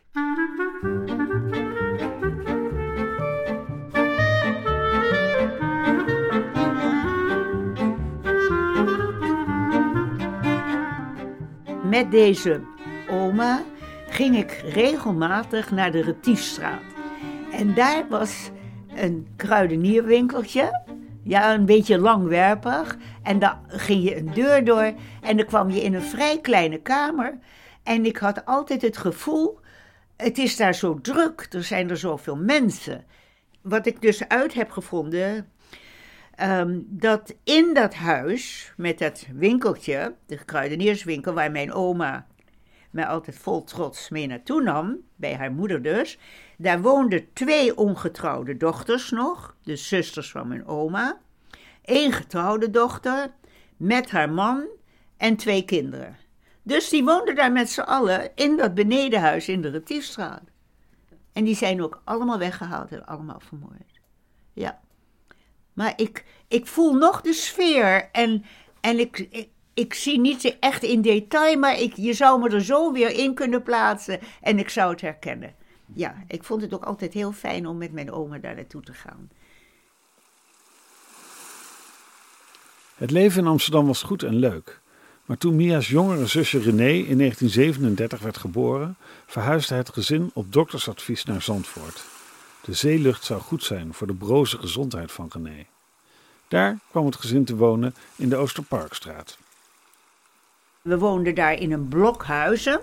Met 11.84 12.10
deze 12.10 12.62
oma 13.08 13.62
ging 14.10 14.36
ik 14.36 14.50
regelmatig 14.64 15.70
naar 15.70 15.92
de 15.92 16.02
Retiefstraat. 16.02 16.82
En 17.52 17.74
daar 17.74 18.08
was 18.08 18.50
een 18.94 19.28
kruidenierwinkeltje. 19.36 20.82
Ja, 21.22 21.54
een 21.54 21.66
beetje 21.66 21.98
langwerpig. 21.98 22.96
En 23.22 23.38
dan 23.38 23.56
ging 23.66 24.04
je 24.04 24.16
een 24.16 24.32
deur 24.34 24.64
door 24.64 24.92
en 25.20 25.36
dan 25.36 25.46
kwam 25.46 25.70
je 25.70 25.82
in 25.82 25.94
een 25.94 26.02
vrij 26.02 26.40
kleine 26.40 26.80
kamer. 26.80 27.38
En 27.82 28.04
ik 28.04 28.16
had 28.16 28.44
altijd 28.44 28.82
het 28.82 28.96
gevoel, 28.96 29.58
het 30.16 30.38
is 30.38 30.56
daar 30.56 30.74
zo 30.74 30.98
druk, 31.00 31.46
er 31.50 31.64
zijn 31.64 31.90
er 31.90 31.96
zoveel 31.96 32.36
mensen. 32.36 33.04
Wat 33.60 33.86
ik 33.86 34.00
dus 34.00 34.28
uit 34.28 34.54
heb 34.54 34.70
gevonden, 34.70 35.48
ehm, 36.34 36.78
dat 36.86 37.34
in 37.44 37.74
dat 37.74 37.94
huis 37.94 38.72
met 38.76 38.98
dat 38.98 39.26
winkeltje, 39.34 40.14
de 40.26 40.44
kruidenierswinkel 40.44 41.32
waar 41.32 41.50
mijn 41.50 41.72
oma 41.72 42.26
mij 42.90 43.06
altijd 43.06 43.36
vol 43.36 43.64
trots 43.64 44.08
mee 44.08 44.26
naartoe 44.26 44.62
nam, 44.62 44.98
bij 45.16 45.34
haar 45.34 45.52
moeder 45.52 45.82
dus, 45.82 46.18
daar 46.58 46.80
woonden 46.82 47.32
twee 47.32 47.76
ongetrouwde 47.76 48.56
dochters 48.56 49.10
nog, 49.10 49.56
de 49.62 49.76
zusters 49.76 50.30
van 50.30 50.48
mijn 50.48 50.66
oma. 50.66 51.18
Eén 51.84 52.12
getrouwde 52.12 52.70
dochter 52.70 53.30
met 53.76 54.10
haar 54.10 54.30
man 54.30 54.66
en 55.16 55.36
twee 55.36 55.64
kinderen. 55.64 56.16
Dus 56.62 56.88
die 56.88 57.04
woonden 57.04 57.34
daar 57.34 57.52
met 57.52 57.70
z'n 57.70 57.80
allen 57.80 58.30
in 58.34 58.56
dat 58.56 58.74
benedenhuis 58.74 59.48
in 59.48 59.62
de 59.62 59.70
Retiefstraat. 59.70 60.42
En 61.32 61.44
die 61.44 61.56
zijn 61.56 61.82
ook 61.82 62.02
allemaal 62.04 62.38
weggehaald 62.38 62.92
en 62.92 63.06
allemaal 63.06 63.40
vermoord. 63.40 64.00
Ja. 64.52 64.80
Maar 65.72 65.92
ik, 65.96 66.24
ik 66.48 66.66
voel 66.66 66.94
nog 66.94 67.20
de 67.20 67.32
sfeer 67.32 68.08
en, 68.12 68.44
en 68.80 68.98
ik, 68.98 69.18
ik, 69.18 69.48
ik 69.80 69.94
zie 69.94 70.20
niet 70.20 70.56
echt 70.60 70.82
in 70.82 71.02
detail, 71.02 71.58
maar 71.58 71.80
ik, 71.80 71.96
je 71.96 72.12
zou 72.12 72.40
me 72.40 72.48
er 72.48 72.64
zo 72.64 72.92
weer 72.92 73.10
in 73.10 73.34
kunnen 73.34 73.62
plaatsen 73.62 74.20
en 74.40 74.58
ik 74.58 74.68
zou 74.68 74.90
het 74.90 75.00
herkennen. 75.00 75.54
Ja, 75.94 76.14
ik 76.28 76.44
vond 76.44 76.62
het 76.62 76.74
ook 76.74 76.84
altijd 76.84 77.12
heel 77.12 77.32
fijn 77.32 77.66
om 77.66 77.76
met 77.78 77.92
mijn 77.92 78.12
oma 78.12 78.38
daar 78.38 78.54
naartoe 78.54 78.82
te 78.82 78.92
gaan. 78.92 79.30
Het 82.94 83.10
leven 83.10 83.42
in 83.42 83.48
Amsterdam 83.48 83.86
was 83.86 84.02
goed 84.02 84.22
en 84.22 84.34
leuk. 84.34 84.80
Maar 85.24 85.38
toen 85.38 85.56
Mia's 85.56 85.88
jongere 85.88 86.26
zusje 86.26 86.58
René 86.58 86.90
in 86.90 87.18
1937 87.18 88.20
werd 88.20 88.36
geboren, 88.36 88.96
verhuisde 89.26 89.74
het 89.74 89.88
gezin 89.88 90.30
op 90.34 90.52
doktersadvies 90.52 91.24
naar 91.24 91.42
Zandvoort. 91.42 92.04
De 92.64 92.72
zeelucht 92.72 93.24
zou 93.24 93.40
goed 93.40 93.64
zijn 93.64 93.94
voor 93.94 94.06
de 94.06 94.14
broze 94.14 94.58
gezondheid 94.58 95.12
van 95.12 95.30
René. 95.32 95.66
Daar 96.48 96.78
kwam 96.90 97.06
het 97.06 97.16
gezin 97.16 97.44
te 97.44 97.56
wonen 97.56 97.94
in 98.16 98.28
de 98.28 98.36
Oosterparkstraat. 98.36 99.38
We 100.80 100.98
woonden 100.98 101.34
daar 101.34 101.54
in 101.54 101.72
een 101.72 101.88
blokhuizen. 101.88 102.80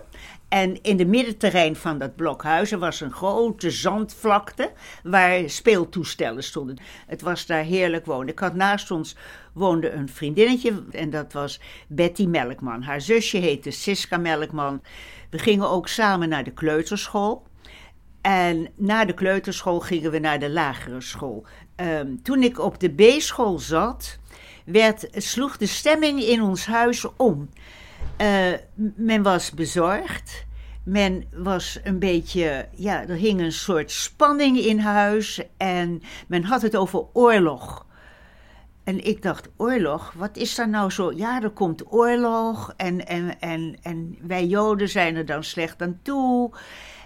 En 0.47 0.83
in 0.83 0.97
de 0.97 1.05
middenterrein 1.05 1.75
van 1.75 1.97
dat 1.97 2.15
blokhuizen 2.15 2.79
was 2.79 3.01
een 3.01 3.11
grote 3.11 3.71
zandvlakte 3.71 4.71
waar 5.03 5.49
speeltoestellen 5.49 6.43
stonden. 6.43 6.77
Het 7.07 7.21
was 7.21 7.45
daar 7.45 7.63
heerlijk 7.63 8.05
wonen. 8.05 8.27
Ik 8.27 8.39
had 8.39 8.53
naast 8.53 8.91
ons 8.91 9.15
woonde 9.53 9.91
een 9.91 10.09
vriendinnetje 10.09 10.83
en 10.91 11.09
dat 11.09 11.33
was 11.33 11.59
Betty 11.87 12.25
Melkman. 12.25 12.81
Haar 12.81 13.01
zusje 13.01 13.37
heette 13.37 13.71
Siska 13.71 14.17
Melkman. 14.17 14.81
We 15.29 15.39
gingen 15.39 15.69
ook 15.69 15.87
samen 15.87 16.29
naar 16.29 16.43
de 16.43 16.53
kleuterschool. 16.53 17.45
En 18.21 18.67
na 18.75 19.05
de 19.05 19.13
kleuterschool 19.13 19.79
gingen 19.79 20.11
we 20.11 20.19
naar 20.19 20.39
de 20.39 20.49
lagere 20.49 21.01
school. 21.01 21.45
Ehm, 21.75 22.15
toen 22.23 22.43
ik 22.43 22.59
op 22.59 22.79
de 22.79 22.89
B-school 22.89 23.59
zat, 23.59 24.19
werd, 24.65 25.07
sloeg 25.11 25.57
de 25.57 25.67
stemming 25.67 26.19
in 26.19 26.41
ons 26.41 26.65
huis 26.65 27.05
om. 27.15 27.49
Uh, 28.21 28.53
men 28.95 29.23
was 29.23 29.51
bezorgd. 29.51 30.45
Men 30.83 31.23
was 31.33 31.79
een 31.83 31.99
beetje, 31.99 32.67
ja, 32.75 33.07
er 33.07 33.15
hing 33.15 33.41
een 33.41 33.51
soort 33.51 33.91
spanning 33.91 34.57
in 34.57 34.79
huis 34.79 35.41
en 35.57 36.01
men 36.27 36.43
had 36.43 36.61
het 36.61 36.75
over 36.75 37.05
oorlog. 37.13 37.85
En 38.83 39.05
ik 39.05 39.21
dacht, 39.21 39.49
oorlog, 39.57 40.13
wat 40.15 40.37
is 40.37 40.55
daar 40.55 40.69
nou 40.69 40.91
zo? 40.91 41.11
Ja, 41.13 41.41
er 41.41 41.49
komt 41.49 41.91
oorlog 41.93 42.73
en, 42.77 43.07
en, 43.07 43.39
en, 43.39 43.77
en 43.81 44.17
wij 44.21 44.45
Joden 44.45 44.89
zijn 44.89 45.15
er 45.15 45.25
dan 45.25 45.43
slecht 45.43 45.81
aan 45.81 45.99
toe. 46.01 46.51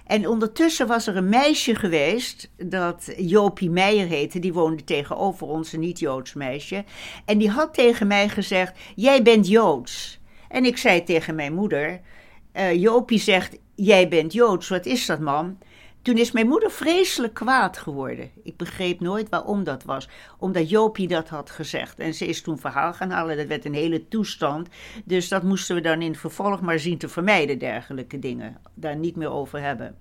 En 0.06 0.27
ondertussen 0.27 0.88
was 0.88 1.08
er 1.08 1.18
een 1.18 1.30
meisje 1.30 1.75
geweest, 1.75 2.50
dat 2.58 3.13
Jopie 3.18 3.70
Meijer 3.70 4.08
heette, 4.08 4.39
die 4.39 4.53
woonde 4.53 4.84
tegenover 4.84 5.48
ons, 5.48 5.74
een 5.74 5.80
niet-Joods 5.80 6.34
meisje. 6.34 6.84
En 7.25 7.38
die 7.38 7.50
had 7.50 7.74
tegen 7.74 8.08
mij 8.08 8.30
gezegd, 8.30 8.77
jij 8.96 9.22
bent 9.22 9.48
Joods. 9.48 10.21
En 10.51 10.65
ik 10.65 10.77
zei 10.77 11.03
tegen 11.03 11.36
mijn 11.36 11.53
moeder: 11.53 12.01
uh, 12.53 12.74
Jopie 12.74 13.20
zegt: 13.20 13.58
Jij 13.75 14.08
bent 14.08 14.34
Joods, 14.34 14.70
wat 14.70 14.86
is 14.86 15.05
dat, 15.05 15.20
man? 15.20 15.58
Toen 16.01 16.17
is 16.17 16.31
mijn 16.31 16.48
moeder 16.48 16.72
vreselijk 16.72 17.34
kwaad 17.34 17.77
geworden. 17.77 18.31
Ik 18.43 18.58
begreep 18.58 19.00
nooit 19.00 19.29
waarom 19.29 19.63
dat 19.63 19.84
was. 19.84 20.10
Omdat 20.38 20.70
Jopie 20.70 21.08
dat 21.08 21.29
had 21.29 21.50
gezegd. 21.50 22.00
En 22.00 22.13
ze 22.13 22.25
is 22.25 22.41
toen 22.41 22.60
verhaal 22.60 22.93
gaan 22.93 23.12
halen. 23.12 23.38
Dat 23.38 23.48
werd 23.48 23.65
een 23.65 23.74
hele 23.74 24.08
toestand. 24.08 24.70
Dus 25.05 25.27
dat 25.27 25.43
moesten 25.43 25.75
we 25.75 25.81
dan 25.81 26.01
in 26.01 26.12
het 26.12 26.20
vervolg 26.20 26.62
maar 26.62 26.79
zien 26.79 26.98
te 26.98 27.10
vermijden, 27.10 27.58
dergelijke 27.58 28.20
dingen. 28.20 28.58
Daar 28.75 28.96
niet 28.96 29.15
meer 29.15 29.31
over 29.31 29.62
hebben. 29.62 29.98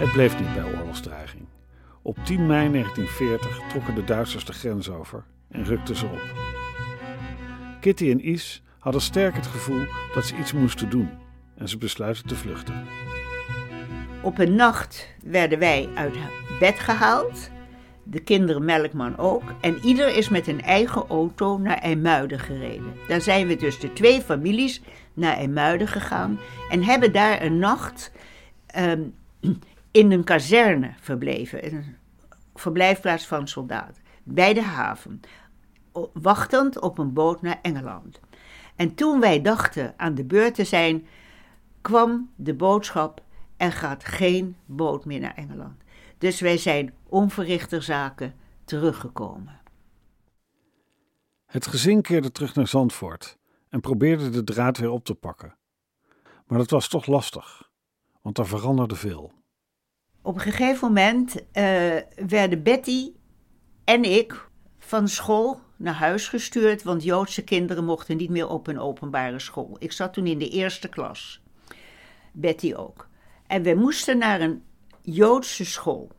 Het 0.00 0.12
bleef 0.12 0.38
niet 0.38 0.54
bij 0.54 0.64
oorlogsdreiging. 0.64 1.44
Op 2.02 2.18
10 2.24 2.46
mei 2.46 2.70
1940 2.70 3.60
trokken 3.68 3.94
de 3.94 4.04
Duitsers 4.04 4.44
de 4.44 4.52
grens 4.52 4.90
over 4.90 5.24
en 5.48 5.64
rukten 5.64 5.96
ze 5.96 6.06
op. 6.06 6.20
Kitty 7.80 8.10
en 8.10 8.20
Is 8.20 8.62
hadden 8.78 9.00
sterk 9.00 9.34
het 9.34 9.46
gevoel 9.46 9.84
dat 10.14 10.26
ze 10.26 10.36
iets 10.36 10.52
moesten 10.52 10.90
doen 10.90 11.10
en 11.56 11.68
ze 11.68 11.78
besluiten 11.78 12.26
te 12.26 12.34
vluchten. 12.34 12.84
Op 14.22 14.38
een 14.38 14.54
nacht 14.54 15.14
werden 15.24 15.58
wij 15.58 15.88
uit 15.94 16.14
bed 16.58 16.78
gehaald, 16.78 17.50
de 18.02 18.20
kinderen 18.20 18.64
Melkman 18.64 19.18
ook, 19.18 19.42
en 19.60 19.78
ieder 19.84 20.16
is 20.16 20.28
met 20.28 20.46
een 20.46 20.62
eigen 20.62 21.06
auto 21.08 21.58
naar 21.58 21.78
IJmuiden 21.78 22.38
gereden. 22.38 22.94
Daar 23.08 23.20
zijn 23.20 23.46
we 23.46 23.56
dus 23.56 23.78
de 23.78 23.92
twee 23.92 24.20
families 24.20 24.82
naar 25.14 25.36
IJmuiden 25.36 25.88
gegaan 25.88 26.38
en 26.70 26.84
hebben 26.84 27.12
daar 27.12 27.42
een 27.42 27.58
nacht 27.58 28.12
um, 28.78 29.14
in 29.90 30.12
een 30.12 30.24
kazerne 30.24 30.94
verbleven, 31.00 31.72
een 31.72 31.96
verblijfplaats 32.54 33.26
van 33.26 33.48
soldaten, 33.48 34.02
bij 34.22 34.54
de 34.54 34.62
haven, 34.62 35.20
wachtend 36.12 36.78
op 36.80 36.98
een 36.98 37.12
boot 37.12 37.42
naar 37.42 37.58
Engeland. 37.62 38.20
En 38.76 38.94
toen 38.94 39.20
wij 39.20 39.42
dachten 39.42 39.94
aan 39.96 40.14
de 40.14 40.24
beurt 40.24 40.54
te 40.54 40.64
zijn, 40.64 41.06
kwam 41.80 42.30
de 42.36 42.54
boodschap: 42.54 43.22
er 43.56 43.72
gaat 43.72 44.04
geen 44.04 44.56
boot 44.64 45.04
meer 45.04 45.20
naar 45.20 45.34
Engeland. 45.34 45.82
Dus 46.18 46.40
wij 46.40 46.56
zijn 46.56 46.94
onverrichter 47.06 47.82
zaken 47.82 48.34
teruggekomen. 48.64 49.60
Het 51.46 51.66
gezin 51.66 52.02
keerde 52.02 52.32
terug 52.32 52.54
naar 52.54 52.66
Zandvoort 52.66 53.38
en 53.68 53.80
probeerde 53.80 54.30
de 54.30 54.44
draad 54.44 54.78
weer 54.78 54.90
op 54.90 55.04
te 55.04 55.14
pakken. 55.14 55.56
Maar 56.46 56.58
dat 56.58 56.70
was 56.70 56.88
toch 56.88 57.06
lastig, 57.06 57.70
want 58.22 58.38
er 58.38 58.46
veranderde 58.46 58.96
veel. 58.96 59.32
Op 60.22 60.34
een 60.34 60.40
gegeven 60.40 60.88
moment 60.88 61.34
uh, 61.36 61.42
werden 62.28 62.62
Betty 62.62 63.12
en 63.84 64.04
ik 64.04 64.48
van 64.78 65.08
school 65.08 65.60
naar 65.76 65.94
huis 65.94 66.28
gestuurd, 66.28 66.82
want 66.82 67.04
Joodse 67.04 67.44
kinderen 67.44 67.84
mochten 67.84 68.16
niet 68.16 68.30
meer 68.30 68.48
op 68.48 68.66
een 68.66 68.78
openbare 68.78 69.38
school. 69.38 69.76
Ik 69.78 69.92
zat 69.92 70.12
toen 70.12 70.26
in 70.26 70.38
de 70.38 70.48
eerste 70.48 70.88
klas. 70.88 71.42
Betty 72.32 72.74
ook. 72.74 73.08
En 73.46 73.62
we 73.62 73.74
moesten 73.74 74.18
naar 74.18 74.40
een 74.40 74.62
Joodse 75.02 75.64
school. 75.64 76.10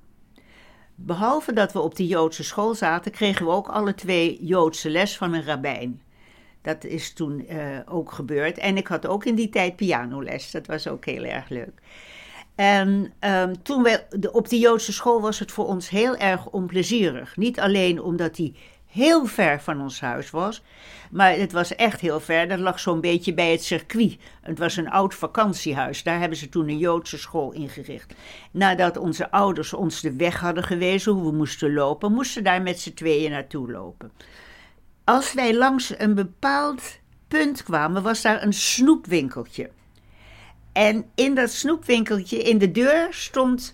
Behalve 0.96 1.54
dat 1.54 1.74
we 1.74 1.80
op 1.80 1.96
die 1.96 2.08
Joodse 2.08 2.44
school 2.44 2.76
zaten, 2.76 3.12
kregen 3.12 3.46
we 3.46 3.52
ook 3.52 3.68
alle 3.68 3.96
twee 3.96 4.46
Joodse 4.46 4.90
les 4.90 5.18
van 5.18 5.34
een 5.34 5.44
rabbijn. 5.44 6.02
Dat 6.62 6.84
is 6.84 7.14
toen 7.14 7.46
uh, 7.50 7.80
ook 7.86 8.12
gebeurd. 8.12 8.58
En 8.58 8.78
ik 8.78 8.88
had 8.88 9.08
ook 9.08 9.26
in 9.26 9.36
die 9.36 9.50
tijd 9.50 9.76
pianoles. 9.76 10.52
Dat 10.52 10.68
was 10.68 10.88
ook 10.88 11.06
heel 11.06 11.24
erg 11.24 11.50
leuk. 11.50 11.82
En 12.56 13.14
um, 13.20 13.64
toen 13.64 13.84
we 13.84 14.04
op 14.32 14.50
die 14.50 14.60
Joodse 14.60 14.94
school 14.94 15.22
was 15.22 15.40
het 15.40 15.52
voor 15.52 15.66
ons 15.66 15.90
heel 15.90 16.16
erg 16.16 16.50
onplezierig. 16.50 17.38
Niet 17.38 17.60
alleen 17.60 18.02
omdat 18.02 18.36
die 18.36 18.56
heel 18.86 19.26
ver 19.26 19.62
van 19.62 19.82
ons 19.82 20.02
huis 20.02 20.30
was, 20.30 20.64
maar 21.12 21.36
het 21.36 21.52
was 21.52 21.76
echt 21.76 22.00
heel 22.00 22.20
ver. 22.20 22.48
Dat 22.48 22.60
lag 22.60 22.80
zo'n 22.80 23.02
beetje 23.02 23.34
bij 23.34 23.52
het 23.52 23.64
circuit. 23.64 24.18
Het 24.42 24.60
was 24.60 24.78
een 24.78 24.90
oud 24.90 25.16
vakantiehuis. 25.16 26.04
Daar 26.04 26.20
hebben 26.20 26.38
ze 26.38 26.50
toen 26.50 26.70
een 26.70 26.78
Joodse 26.78 27.18
school 27.18 27.52
ingericht. 27.52 28.14
Nadat 28.52 28.98
onze 28.98 29.32
ouders 29.32 29.74
ons 29.74 30.02
de 30.02 30.16
weg 30.16 30.40
hadden 30.40 30.64
gewezen 30.64 31.12
hoe 31.12 31.32
we 31.32 31.38
moesten 31.38 31.74
lopen, 31.74 32.14
moesten 32.14 32.44
daar 32.44 32.62
met 32.62 32.80
z'n 32.80 32.94
tweeën 32.94 33.32
naartoe 33.32 33.72
lopen. 33.72 34.12
Als 35.04 35.34
wij 35.34 35.56
langs 35.56 35.94
een 36.00 36.16
bepaald 36.16 37.00
punt 37.28 37.64
kwamen, 37.64 38.04
was 38.04 38.22
daar 38.22 38.44
een 38.44 38.54
snoepwinkeltje. 38.54 39.70
En 40.74 41.06
in 41.16 41.36
dat 41.36 41.50
snoepwinkeltje 41.50 42.38
in 42.38 42.58
de 42.58 42.72
deur 42.72 43.08
stond 43.10 43.74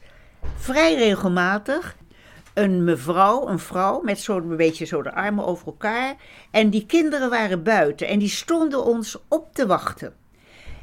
vrij 0.55 0.95
regelmatig 0.95 1.95
een 2.53 2.83
mevrouw, 2.83 3.47
een 3.47 3.59
vrouw, 3.59 4.01
met 4.01 4.19
zo'n 4.19 4.55
beetje 4.55 4.85
zo 4.85 5.01
de 5.01 5.13
armen 5.13 5.45
over 5.45 5.65
elkaar. 5.65 6.15
En 6.51 6.69
die 6.69 6.85
kinderen 6.85 7.29
waren 7.29 7.63
buiten 7.63 8.07
en 8.07 8.19
die 8.19 8.29
stonden 8.29 8.85
ons 8.85 9.17
op 9.27 9.53
te 9.53 9.65
wachten. 9.65 10.13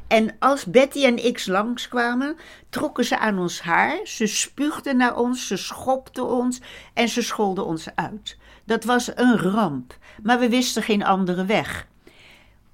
En 0.07 0.35
als 0.39 0.65
Betty 0.65 1.05
en 1.05 1.25
ik 1.25 1.47
langskwamen, 1.47 2.35
trokken 2.69 3.05
ze 3.05 3.19
aan 3.19 3.39
ons 3.39 3.61
haar, 3.61 3.99
ze 4.03 4.27
spuugden 4.27 4.97
naar 4.97 5.15
ons, 5.15 5.47
ze 5.47 5.57
schopten 5.57 6.25
ons 6.25 6.61
en 6.93 7.09
ze 7.09 7.21
scholden 7.21 7.65
ons 7.65 7.87
uit. 7.95 8.37
Dat 8.65 8.83
was 8.83 9.11
een 9.15 9.37
ramp, 9.37 9.97
maar 10.23 10.39
we 10.39 10.49
wisten 10.49 10.83
geen 10.83 11.03
andere 11.03 11.45
weg 11.45 11.87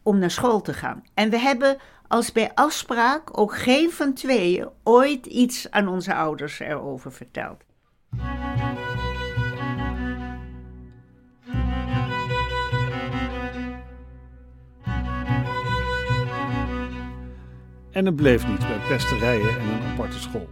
om 0.03 0.19
naar 0.19 0.31
school 0.31 0.62
te 0.62 0.74
gaan. 0.74 1.03
En 1.13 1.29
we 1.29 1.39
hebben 1.39 1.77
als 2.12 2.32
bij 2.32 2.51
afspraak 2.53 3.38
ook 3.38 3.58
geen 3.58 3.91
van 3.91 4.13
tweeën 4.13 4.70
ooit 4.84 5.25
iets 5.25 5.72
aan 5.72 5.88
onze 5.88 6.13
ouders 6.13 6.60
erover 6.60 7.12
verteld. 7.12 7.63
En 17.91 18.06
het 18.06 18.15
bleef 18.15 18.48
niet 18.48 18.60
bij 18.60 18.80
pesterijen 18.88 19.60
en 19.60 19.68
een 19.68 19.91
aparte 19.91 20.20
school. 20.20 20.50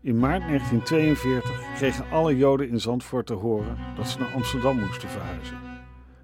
In 0.00 0.18
maart 0.18 0.42
1942 0.46 1.74
kregen 1.74 2.04
alle 2.10 2.36
Joden 2.36 2.68
in 2.68 2.80
Zandvoort 2.80 3.26
te 3.26 3.34
horen 3.34 3.78
dat 3.96 4.08
ze 4.08 4.18
naar 4.18 4.32
Amsterdam 4.34 4.78
moesten 4.78 5.08
verhuizen 5.08 5.58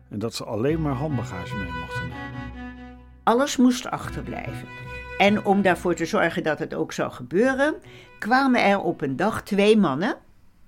en 0.09 0.18
dat 0.18 0.35
ze 0.35 0.44
alleen 0.44 0.82
maar 0.82 0.94
handbagage 0.94 1.56
mee 1.56 1.73
mochten 1.73 2.09
nemen. 2.09 2.62
Alles 3.25 3.57
moest 3.57 3.87
achterblijven. 3.91 4.69
En 5.19 5.45
om 5.45 5.62
daarvoor 5.62 5.95
te 5.95 6.05
zorgen 6.05 6.43
dat 6.43 6.59
het 6.59 6.75
ook 6.75 6.93
zou 6.93 7.12
gebeuren, 7.12 7.75
kwamen 8.19 8.64
er 8.64 8.81
op 8.81 9.00
een 9.00 9.17
dag 9.17 9.43
twee 9.43 9.76
mannen 9.76 10.17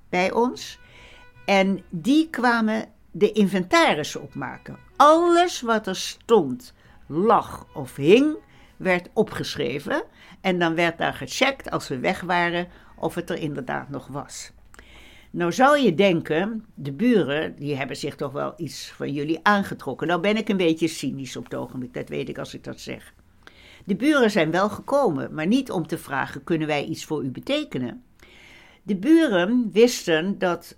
bij 0.08 0.32
ons. 0.32 0.78
En 1.46 1.84
die 1.90 2.30
kwamen 2.30 2.84
de 3.10 3.32
inventaris 3.32 4.16
opmaken. 4.16 4.78
Alles 4.96 5.60
wat 5.60 5.86
er 5.86 5.96
stond, 5.96 6.74
lag 7.06 7.66
of 7.74 7.96
hing, 7.96 8.36
werd 8.76 9.08
opgeschreven. 9.12 10.02
En 10.40 10.58
dan 10.58 10.74
werd 10.74 10.98
daar 10.98 11.14
gecheckt 11.14 11.70
als 11.70 11.88
we 11.88 11.98
weg 11.98 12.20
waren 12.20 12.68
of 12.96 13.14
het 13.14 13.30
er 13.30 13.38
inderdaad 13.38 13.88
nog 13.88 14.06
was. 14.06 14.52
Nou 15.34 15.52
zou 15.52 15.78
je 15.78 15.94
denken, 15.94 16.64
de 16.74 16.92
buren, 16.92 17.56
die 17.56 17.76
hebben 17.76 17.96
zich 17.96 18.16
toch 18.16 18.32
wel 18.32 18.54
iets 18.56 18.90
van 18.90 19.12
jullie 19.12 19.40
aangetrokken. 19.42 20.06
Nou 20.06 20.20
ben 20.20 20.36
ik 20.36 20.48
een 20.48 20.56
beetje 20.56 20.88
cynisch 20.88 21.36
op 21.36 21.44
het 21.44 21.54
ogenblik, 21.54 21.94
dat 21.94 22.08
weet 22.08 22.28
ik 22.28 22.38
als 22.38 22.54
ik 22.54 22.64
dat 22.64 22.80
zeg. 22.80 23.14
De 23.84 23.96
buren 23.96 24.30
zijn 24.30 24.50
wel 24.50 24.68
gekomen, 24.68 25.34
maar 25.34 25.46
niet 25.46 25.70
om 25.70 25.86
te 25.86 25.98
vragen, 25.98 26.44
kunnen 26.44 26.66
wij 26.66 26.84
iets 26.84 27.04
voor 27.04 27.24
u 27.24 27.30
betekenen? 27.30 28.04
De 28.82 28.96
buren 28.96 29.70
wisten 29.72 30.38
dat 30.38 30.76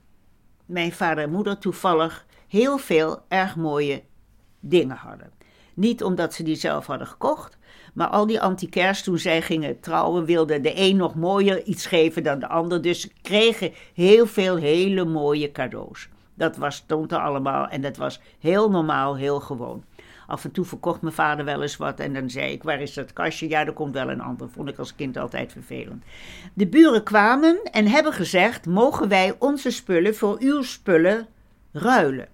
mijn 0.67 0.93
vader 0.93 1.25
en 1.25 1.31
moeder 1.31 1.59
toevallig 1.59 2.27
heel 2.49 2.79
veel 2.79 3.23
erg 3.29 3.57
mooie 3.57 4.03
dingen 4.61 4.97
hadden. 4.97 5.33
Niet 5.75 6.03
omdat 6.03 6.35
ze 6.35 6.43
die 6.43 6.57
zelf 6.57 6.87
hadden 6.87 7.07
gekocht, 7.07 7.59
maar 7.97 8.09
al 8.09 8.27
die 8.27 8.41
antiquairs 8.41 9.03
toen 9.03 9.19
zij 9.19 9.43
gingen 9.43 9.81
trouwen, 9.81 10.25
wilde 10.25 10.61
de 10.61 10.73
een 10.75 10.97
nog 10.97 11.15
mooier 11.15 11.63
iets 11.63 11.87
geven 11.87 12.23
dan 12.23 12.39
de 12.39 12.49
ander. 12.49 12.83
Dus 12.83 13.01
ze 13.01 13.11
kregen 13.23 13.73
heel 13.95 14.27
veel 14.27 14.57
hele 14.57 15.05
mooie 15.05 15.53
cadeaus. 15.53 16.09
Dat 16.35 16.57
was, 16.57 16.77
stond 16.77 17.13
er 17.13 17.19
allemaal 17.19 17.69
en 17.69 17.81
dat 17.81 17.97
was 17.97 18.21
heel 18.41 18.71
normaal, 18.71 19.17
heel 19.17 19.41
gewoon. 19.41 19.85
Af 20.27 20.45
en 20.45 20.51
toe 20.51 20.65
verkocht 20.65 21.01
mijn 21.01 21.15
vader 21.15 21.45
wel 21.45 21.63
eens 21.63 21.77
wat 21.77 22.01
en 22.01 22.15
dan 22.15 22.31
zei 22.31 22.53
ik, 22.53 22.63
waar 22.63 22.81
is 22.81 22.95
dat 22.95 23.13
kastje? 23.13 23.49
Ja, 23.49 23.67
er 23.67 23.73
komt 23.73 23.95
wel 23.95 24.11
een 24.11 24.21
ander. 24.21 24.49
Vond 24.49 24.69
ik 24.69 24.79
als 24.79 24.95
kind 24.95 25.17
altijd 25.17 25.53
vervelend. 25.53 26.05
De 26.55 26.67
buren 26.67 27.03
kwamen 27.03 27.61
en 27.71 27.87
hebben 27.87 28.13
gezegd, 28.13 28.67
mogen 28.67 29.09
wij 29.09 29.35
onze 29.39 29.71
spullen 29.71 30.17
voor 30.17 30.37
uw 30.41 30.63
spullen 30.63 31.27
ruilen? 31.73 32.29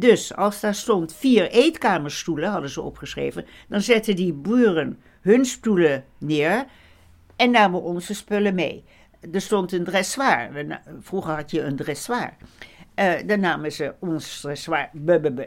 Dus 0.00 0.36
als 0.36 0.60
daar 0.60 0.74
stond 0.74 1.14
vier 1.14 1.50
eetkamerstoelen, 1.50 2.50
hadden 2.50 2.70
ze 2.70 2.82
opgeschreven, 2.82 3.46
dan 3.68 3.80
zetten 3.80 4.16
die 4.16 4.32
buren 4.32 5.00
hun 5.20 5.44
stoelen 5.44 6.04
neer 6.18 6.64
en 7.36 7.50
namen 7.50 7.82
onze 7.82 8.14
spullen 8.14 8.54
mee. 8.54 8.84
Er 9.32 9.40
stond 9.40 9.72
een 9.72 9.84
dressoir. 9.84 10.50
Vroeger 11.00 11.34
had 11.34 11.50
je 11.50 11.62
een 11.62 11.76
dressoir. 11.76 12.36
Uh, 12.94 13.12
dan 13.26 13.40
namen 13.40 13.72
ze 13.72 13.94
ons 13.98 14.40
dressoir. 14.40 14.90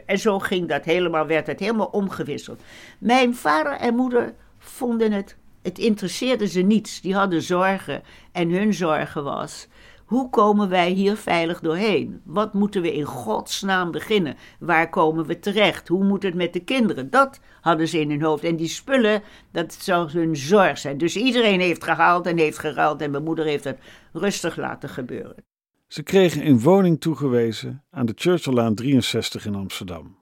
En 0.06 0.18
zo 0.18 0.38
ging 0.38 0.68
dat 0.68 0.84
helemaal, 0.84 1.26
werd 1.26 1.46
het 1.46 1.60
helemaal 1.60 1.86
omgewisseld. 1.86 2.62
Mijn 2.98 3.34
vader 3.34 3.72
en 3.72 3.94
moeder 3.94 4.34
vonden 4.58 5.12
het, 5.12 5.36
het 5.62 5.78
interesseerde 5.78 6.46
ze 6.46 6.60
niets. 6.60 7.00
Die 7.00 7.14
hadden 7.14 7.42
zorgen. 7.42 8.02
En 8.32 8.50
hun 8.50 8.74
zorgen 8.74 9.24
was 9.24 9.68
hoe 10.14 10.30
komen 10.30 10.68
wij 10.68 10.90
hier 10.90 11.16
veilig 11.16 11.60
doorheen? 11.60 12.20
Wat 12.24 12.54
moeten 12.54 12.82
we 12.82 12.94
in 12.94 13.04
godsnaam 13.04 13.90
beginnen? 13.90 14.36
Waar 14.58 14.90
komen 14.90 15.26
we 15.26 15.38
terecht? 15.38 15.88
Hoe 15.88 16.04
moet 16.04 16.22
het 16.22 16.34
met 16.34 16.52
de 16.52 16.60
kinderen? 16.60 17.10
Dat 17.10 17.40
hadden 17.60 17.88
ze 17.88 18.00
in 18.00 18.10
hun 18.10 18.22
hoofd. 18.22 18.44
En 18.44 18.56
die 18.56 18.68
spullen, 18.68 19.22
dat 19.52 19.72
zou 19.72 20.10
hun 20.10 20.36
zorg 20.36 20.78
zijn. 20.78 20.98
Dus 20.98 21.16
iedereen 21.16 21.60
heeft 21.60 21.84
gehaald 21.84 22.26
en 22.26 22.38
heeft 22.38 22.58
geruild 22.58 23.02
en 23.02 23.10
mijn 23.10 23.22
moeder 23.24 23.44
heeft 23.44 23.64
het 23.64 23.78
rustig 24.12 24.56
laten 24.56 24.88
gebeuren. 24.88 25.44
Ze 25.86 26.02
kregen 26.02 26.46
een 26.46 26.60
woning 26.60 27.00
toegewezen 27.00 27.84
aan 27.90 28.06
de 28.06 28.12
Churchilllaan 28.16 28.74
63 28.74 29.46
in 29.46 29.54
Amsterdam, 29.54 30.18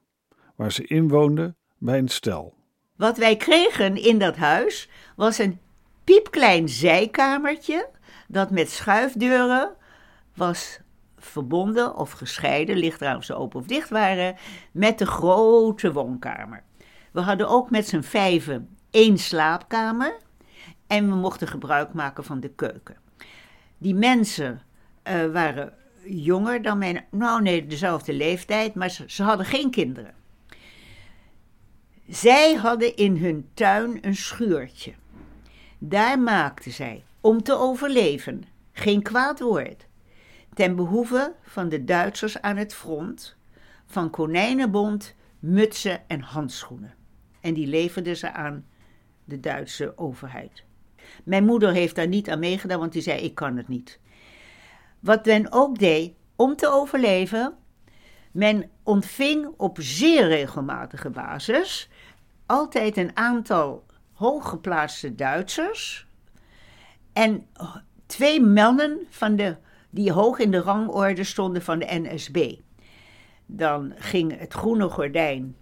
waar 0.57 0.73
ze 0.73 0.87
inwoonden 0.87 1.57
bij 1.79 1.99
een 1.99 2.09
stel. 2.09 2.55
Wat 2.97 3.19
wij 3.19 3.37
kregen 3.37 3.97
in 3.97 4.19
dat 4.19 4.37
huis 4.37 4.89
was 5.17 5.39
een 5.39 5.59
piepklein 6.05 6.69
zijkamertje 6.69 7.89
dat 8.29 8.51
met 8.51 8.71
schuifdeuren 8.71 9.81
was 10.35 10.81
verbonden 11.18 11.97
of 11.97 12.11
gescheiden, 12.11 12.77
ligt 12.77 13.01
eraan 13.01 13.16
of 13.16 13.25
ze 13.25 13.35
open 13.35 13.61
of 13.61 13.66
dicht 13.66 13.88
waren, 13.88 14.37
met 14.73 14.99
de 14.99 15.07
grote 15.07 15.92
woonkamer. 15.92 16.62
We 17.11 17.21
hadden 17.21 17.49
ook 17.49 17.71
met 17.71 17.88
z'n 17.88 18.01
vijven 18.01 18.77
één 18.90 19.18
slaapkamer 19.18 20.16
en 20.87 21.09
we 21.09 21.14
mochten 21.14 21.49
gebruik 21.49 21.92
maken 21.92 22.25
van 22.25 22.40
de 22.40 22.49
keuken. 22.49 22.97
Die 23.79 23.95
mensen 23.95 24.61
uh, 25.09 25.33
waren 25.33 25.73
jonger 26.05 26.62
dan 26.62 26.79
mijn, 26.79 27.05
nou 27.11 27.42
nee, 27.42 27.66
dezelfde 27.66 28.12
leeftijd, 28.12 28.75
maar 28.75 28.90
ze, 28.90 29.05
ze 29.07 29.23
hadden 29.23 29.47
geen 29.47 29.71
kinderen. 29.71 30.14
Zij 32.09 32.55
hadden 32.55 32.97
in 32.97 33.16
hun 33.16 33.49
tuin 33.55 33.99
een 34.01 34.16
schuurtje. 34.16 34.92
Daar 35.79 36.18
maakten 36.18 36.73
zij, 36.73 37.05
om 37.21 37.42
te 37.42 37.55
overleven, 37.59 38.45
geen 38.73 39.03
kwaad 39.03 39.40
woord 39.40 39.87
ten 40.55 40.77
behoeve 40.77 41.35
van 41.43 41.69
de 41.69 41.85
Duitsers 41.85 42.41
aan 42.41 42.57
het 42.57 42.75
front, 42.75 43.37
van 43.87 44.11
konijnenbond, 44.11 45.15
mutsen 45.38 46.09
en 46.09 46.21
handschoenen. 46.21 46.95
En 47.41 47.55
die 47.55 47.67
leverden 47.67 48.17
ze 48.17 48.33
aan 48.33 48.67
de 49.25 49.41
Duitse 49.41 49.99
overheid. 49.99 50.65
Mijn 51.25 51.45
moeder 51.45 51.73
heeft 51.73 51.95
daar 51.95 52.09
niet 52.09 52.31
aan 52.31 52.38
meegedaan, 52.38 52.79
want 52.79 52.93
die 52.93 53.03
zei: 53.03 53.21
Ik 53.21 53.35
kan 53.35 53.57
het 53.57 53.69
niet. 53.69 54.01
Wat 55.01 55.25
men 55.25 55.53
ook 55.53 55.79
deed 55.79 56.15
om 56.37 56.57
te 56.57 56.69
overleven, 56.69 57.55
men 58.33 58.71
ontving 58.83 59.55
op 59.57 59.77
zeer 59.81 60.29
regelmatige 60.29 61.11
basis 61.11 61.88
altijd 62.47 62.97
een 62.97 63.17
aantal 63.17 63.85
hooggeplaatste 64.12 65.15
Duitsers 65.15 66.07
en 67.12 67.47
twee 68.07 68.41
mannen 68.41 69.07
van 69.09 69.37
de 69.37 69.57
die 69.93 70.13
hoog 70.13 70.39
in 70.39 70.51
de 70.51 70.61
rangorde 70.61 71.25
stonden 71.25 71.63
van 71.63 71.79
de 71.79 71.87
NSB. 71.89 72.55
Dan 73.47 73.93
ging 73.97 74.39
het 74.39 74.53
groene 74.53 74.89
gordijn, 74.89 75.57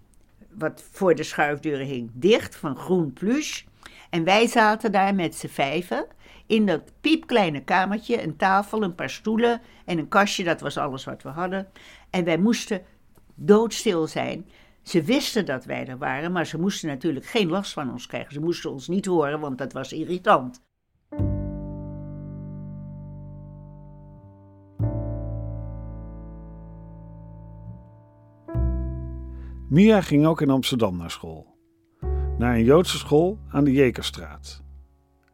wat 0.51 0.85
voor 0.91 1.15
de 1.15 1.23
schuifdeuren 1.23 1.87
hing, 1.87 2.11
dicht 2.15 2.57
van 2.57 2.77
groen 2.77 3.13
pluche. 3.13 3.65
En 4.11 4.25
wij 4.25 4.47
zaten 4.47 4.93
daar 4.93 5.15
met 5.15 5.35
z'n 5.35 5.47
vijven 5.47 6.07
in 6.47 6.67
dat 6.67 6.93
piepkleine 7.01 7.65
kamertje, 7.65 8.23
een 8.23 8.37
tafel, 8.37 8.83
een 8.83 8.95
paar 8.95 9.11
stoelen 9.11 9.61
en 9.85 9.99
een 9.99 10.09
kastje, 10.09 10.45
dat 10.45 10.61
was 10.61 10.77
alles 10.77 11.05
wat 11.05 11.23
we 11.23 11.29
hadden. 11.29 11.69
En 12.11 12.25
wij 12.25 12.39
moesten 12.39 12.83
doodstil 13.35 14.07
zijn. 14.07 14.49
Ze 14.83 15.03
wisten 15.03 15.47
dat 15.47 15.65
wij 15.65 15.87
er 15.87 15.99
waren, 15.99 16.33
maar 16.33 16.47
ze 16.47 16.59
moesten 16.59 16.89
natuurlijk 16.89 17.27
geen 17.27 17.49
last 17.49 17.73
van 17.73 17.91
ons 17.91 18.07
krijgen. 18.07 18.33
Ze 18.33 18.41
moesten 18.41 18.71
ons 18.71 18.89
niet 18.89 19.07
horen, 19.07 19.41
want 19.41 19.59
dat 19.59 19.73
was 19.73 19.93
irritant. 19.93 20.61
Mia 29.71 30.01
ging 30.01 30.27
ook 30.27 30.41
in 30.41 30.51
Amsterdam 30.51 30.97
naar 30.97 31.11
school. 31.11 31.47
Naar 32.39 32.55
een 32.55 32.65
Joodse 32.65 32.99
school 32.99 33.39
aan 33.51 33.65
de 33.65 33.73
Jekerstraat. 33.73 34.63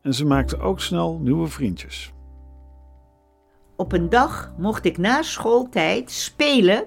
En 0.02 0.14
ze 0.14 0.24
maakte 0.24 0.58
ook 0.58 0.80
snel 0.80 1.18
nieuwe 1.18 1.46
vriendjes. 1.46 2.12
Op 3.76 3.92
een 3.92 4.08
dag 4.08 4.52
mocht 4.58 4.84
ik 4.84 4.98
na 4.98 5.22
schooltijd 5.22 6.10
spelen 6.10 6.84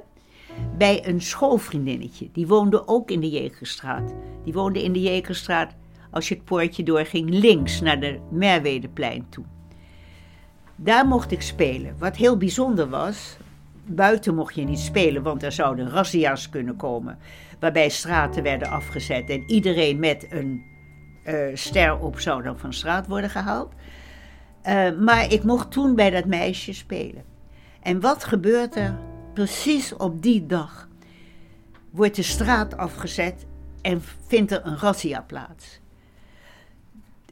bij 0.78 1.08
een 1.08 1.22
schoolvriendinnetje. 1.22 2.30
Die 2.32 2.48
woonde 2.48 2.88
ook 2.88 3.12
in 3.12 3.20
de 3.20 3.30
Jekerstraat. 3.30 4.14
Die 4.44 4.54
woonde 4.54 4.84
in 4.84 4.94
de 4.94 5.02
Jekerstraat 5.02 5.76
als 6.12 6.28
je 6.28 6.36
het 6.36 6.44
poortje 6.44 6.84
doorging 6.84 7.30
links 7.30 7.82
naar 7.82 8.00
de 8.00 8.20
Merwedeplein 8.32 9.30
toe. 9.30 9.46
Daar 10.76 11.08
mocht 11.08 11.32
ik 11.32 11.42
spelen. 11.42 11.96
Wat 11.98 12.16
heel 12.16 12.38
bijzonder 12.38 12.90
was, 12.90 13.38
buiten 13.90 14.36
mocht 14.36 14.56
je 14.56 14.64
niet 14.64 14.80
spelen, 14.80 15.24
want 15.24 15.44
er 15.44 15.52
zouden 15.52 15.90
razzia's 15.90 16.50
kunnen 16.50 16.76
komen. 16.76 17.18
Waarbij 17.60 17.90
straten 17.90 18.44
werden 18.44 18.70
afgezet 18.70 19.30
en 19.30 19.44
iedereen 19.48 20.00
met 20.00 20.28
een 20.30 20.64
uh, 21.26 21.56
ster 21.56 22.00
op 22.00 22.20
zou 22.20 22.44
dan 22.44 22.60
van 22.60 22.74
straat 22.74 23.08
worden 23.08 23.30
gehaald. 23.30 23.74
Uh, 24.64 25.00
maar 25.00 25.32
ik 25.32 25.44
mocht 25.44 25.72
toen 25.72 25.96
bij 25.96 26.10
dat 26.10 26.26
meisje 26.26 26.74
spelen. 26.74 27.24
En 27.82 28.00
wat 28.00 28.24
gebeurt 28.24 28.76
er 28.76 29.00
precies 29.34 29.96
op 29.96 30.22
die 30.22 30.46
dag? 30.46 30.88
Wordt 31.90 32.16
de 32.16 32.24
straat 32.24 32.78
afgezet 32.78 33.46
en 33.82 34.02
vindt 34.28 34.52
er 34.52 34.66
een 34.66 34.78
razzia 34.78 35.22
plaats. 35.22 35.80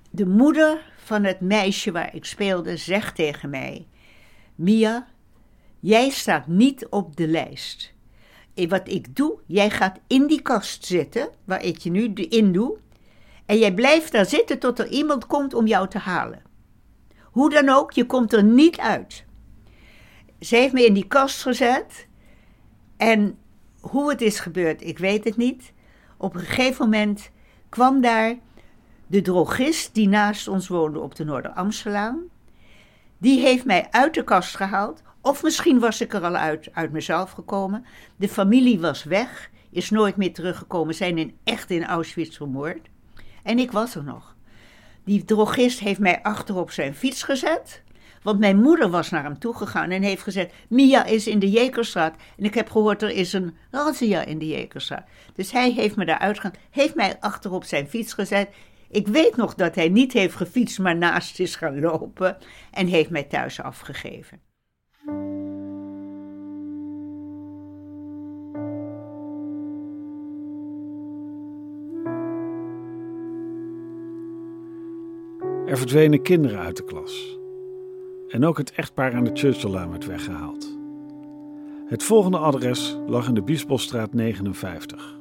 De 0.10 0.26
moeder 0.26 0.92
van 0.98 1.24
het 1.24 1.40
meisje 1.40 1.92
waar 1.92 2.16
ik 2.16 2.26
speelde 2.26 2.78
zegt 2.78 3.16
tegen 3.16 3.50
mij: 3.50 3.88
Mia, 4.56 5.08
jij 5.80 6.10
staat 6.10 6.48
niet 6.48 6.88
op 6.90 7.16
de 7.16 7.28
lijst. 7.28 7.94
Wat 8.68 8.88
ik 8.90 9.16
doe, 9.16 9.40
jij 9.46 9.70
gaat 9.70 10.00
in 10.08 10.28
die 10.28 10.42
kast 10.42 10.86
zitten, 10.86 11.30
waar 11.46 11.64
ik 11.64 11.78
je 11.78 11.90
nu 11.90 12.14
in 12.14 12.52
doe, 12.52 12.78
en 13.46 13.58
jij 13.58 13.74
blijft 13.74 14.12
daar 14.12 14.26
zitten 14.26 14.60
tot 14.60 14.80
er 14.80 14.88
iemand 14.88 15.28
komt 15.28 15.54
om 15.54 15.68
jou 15.68 15.88
te 15.88 15.98
halen. 15.98 16.42
Hoe 17.22 17.50
dan 17.50 17.70
ook, 17.70 17.92
je 17.92 18.06
komt 18.06 18.34
er 18.34 18.44
niet 18.44 18.80
uit. 18.80 19.26
Ze 20.40 20.56
heeft 20.56 20.74
me 20.74 20.86
in 20.86 20.94
die 20.94 21.08
kast 21.08 21.42
gezet. 21.42 22.08
En 22.98 23.38
hoe 23.80 24.10
het 24.10 24.22
is 24.22 24.40
gebeurd, 24.40 24.82
ik 24.84 24.98
weet 24.98 25.24
het 25.24 25.38
niet. 25.38 25.74
Op 26.18 26.36
een 26.36 26.42
gegeven 26.42 26.90
moment 26.90 27.32
kwam 27.70 28.02
daar 28.02 28.36
de 29.08 29.22
drogist 29.22 29.94
die 29.94 30.08
naast 30.08 30.48
ons 30.48 30.68
woonde 30.68 31.00
op 31.00 31.16
de 31.16 31.24
Noorder-Amstelaan. 31.24 32.20
Die 33.18 33.40
heeft 33.40 33.66
mij 33.66 33.88
uit 33.92 34.14
de 34.14 34.24
kast 34.24 34.56
gehaald. 34.56 35.02
Of 35.28 35.44
misschien 35.44 35.80
was 35.80 36.02
ik 36.02 36.14
er 36.14 36.24
al 36.24 36.36
uit, 36.36 36.70
uit 36.74 36.92
mezelf 36.92 37.32
gekomen. 37.32 37.86
De 38.16 38.30
familie 38.30 38.80
was 38.80 39.04
weg, 39.04 39.50
is 39.72 39.90
nooit 39.90 40.16
meer 40.16 40.34
teruggekomen, 40.34 40.96
zijn 40.96 41.18
in, 41.18 41.38
echt 41.44 41.72
in 41.72 41.86
Auschwitz 41.86 42.38
vermoord. 42.38 42.90
En 43.44 43.60
ik 43.60 43.72
was 43.72 43.96
er 43.96 44.04
nog. 44.04 44.36
Die 45.04 45.26
drogist 45.26 45.80
heeft 45.80 46.00
mij 46.00 46.22
achter 46.24 46.56
op 46.56 46.72
zijn 46.72 46.96
fiets 46.96 47.24
gezet. 47.24 47.84
Want 48.22 48.40
mijn 48.40 48.62
moeder 48.62 48.90
was 48.90 49.10
naar 49.10 49.24
hem 49.24 49.40
toegegaan 49.40 49.90
en 49.90 50.02
heeft 50.02 50.24
gezegd: 50.24 50.54
Mia 50.70 51.06
is 51.06 51.28
in 51.28 51.40
de 51.40 51.50
Jekerstraat. 51.50 52.16
En 52.38 52.46
ik 52.46 52.54
heb 52.54 52.70
gehoord 52.70 53.02
er 53.02 53.10
is 53.10 53.34
een 53.34 53.56
razzia 53.72 54.26
in 54.26 54.40
de 54.40 54.48
Jekerstraat. 54.48 55.08
Dus 55.34 55.52
hij 55.52 55.72
heeft 55.72 55.96
me 55.96 56.06
daar 56.06 56.20
uitgegaan, 56.20 56.60
heeft 56.70 56.96
mij 56.96 57.18
achter 57.20 57.52
op 57.52 57.64
zijn 57.64 57.88
fiets 57.88 58.14
gezet. 58.14 58.50
Ik 58.90 59.08
weet 59.08 59.36
nog 59.36 59.56
dat 59.56 59.76
hij 59.76 59.90
niet 59.90 60.14
heeft 60.14 60.36
gefietst, 60.36 60.80
maar 60.80 60.96
naast 60.96 61.40
is 61.40 61.56
gaan 61.56 61.80
lopen. 61.80 62.38
En 62.72 62.88
heeft 62.88 63.10
mij 63.10 63.24
thuis 63.24 63.62
afgegeven. 63.62 64.47
Er 75.68 75.78
verdwenen 75.78 76.22
kinderen 76.22 76.60
uit 76.60 76.78
de 76.78 76.84
klas. 76.84 77.40
En 78.28 78.46
ook 78.46 78.58
het 78.58 78.72
echtpaar 78.72 79.14
aan 79.14 79.24
de 79.24 79.30
Churchilllaan 79.34 79.90
werd 79.90 80.06
weggehaald. 80.06 80.78
Het 81.86 82.04
volgende 82.04 82.38
adres 82.38 82.98
lag 83.08 83.28
in 83.28 83.34
de 83.34 83.42
Biesbosstraat 83.42 84.14
59. 84.14 85.20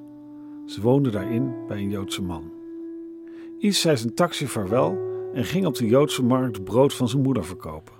Ze 0.66 0.80
woonde 0.80 1.10
daarin 1.10 1.54
bij 1.68 1.76
een 1.76 1.90
Joodse 1.90 2.22
man. 2.22 2.52
Iets 3.58 3.80
zei 3.80 3.96
zijn 3.96 4.14
taxi 4.14 4.46
vaarwel 4.46 4.98
en 5.34 5.44
ging 5.44 5.66
op 5.66 5.74
de 5.74 5.86
Joodse 5.86 6.24
markt 6.24 6.64
brood 6.64 6.94
van 6.94 7.08
zijn 7.08 7.22
moeder 7.22 7.44
verkopen. 7.44 7.94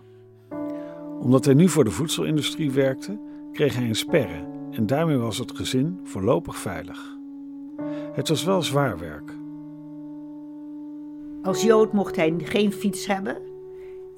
Omdat 1.21 1.45
hij 1.45 1.55
nu 1.55 1.69
voor 1.69 1.85
de 1.85 1.91
voedselindustrie 1.91 2.71
werkte, 2.71 3.19
kreeg 3.53 3.75
hij 3.75 3.89
een 3.89 3.95
sperre 3.95 4.49
en 4.71 4.87
daarmee 4.87 5.17
was 5.17 5.39
het 5.39 5.57
gezin 5.57 6.01
voorlopig 6.05 6.57
veilig. 6.57 7.17
Het 8.13 8.29
was 8.29 8.45
wel 8.45 8.63
zwaar 8.63 8.99
werk. 8.99 9.36
Als 11.47 11.63
Jood 11.63 11.93
mocht 11.93 12.17
hij 12.17 12.35
geen 12.39 12.73
fiets 12.73 13.07
hebben. 13.07 13.37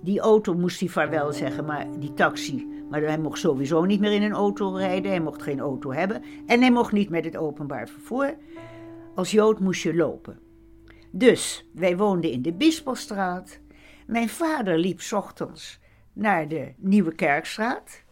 Die 0.02 0.20
auto 0.20 0.54
moest 0.54 0.80
hij 0.80 0.88
vaarwel 0.88 1.32
zeggen, 1.32 1.64
maar 1.64 1.86
die 1.98 2.14
taxi. 2.14 2.66
Maar 2.90 3.02
hij 3.02 3.18
mocht 3.18 3.38
sowieso 3.38 3.84
niet 3.84 4.00
meer 4.00 4.12
in 4.12 4.22
een 4.22 4.32
auto 4.32 4.74
rijden. 4.74 5.10
Hij 5.10 5.20
mocht 5.20 5.42
geen 5.42 5.60
auto 5.60 5.92
hebben. 5.92 6.22
En 6.46 6.60
hij 6.60 6.70
mocht 6.70 6.92
niet 6.92 7.08
met 7.08 7.24
het 7.24 7.36
openbaar 7.36 7.88
vervoer. 7.88 8.36
Als 9.14 9.30
Jood 9.30 9.60
moest 9.60 9.82
je 9.82 9.94
lopen. 9.94 10.38
Dus 11.10 11.68
wij 11.74 11.96
woonden 11.96 12.30
in 12.30 12.42
de 12.42 12.52
Bispelstraat. 12.52 13.58
Mijn 14.06 14.28
vader 14.28 14.78
liep 14.78 15.00
ochtends 15.10 15.80
naar 16.12 16.48
de 16.48 16.72
Nieuwe 16.76 17.14
Kerkstraat. 17.14 18.02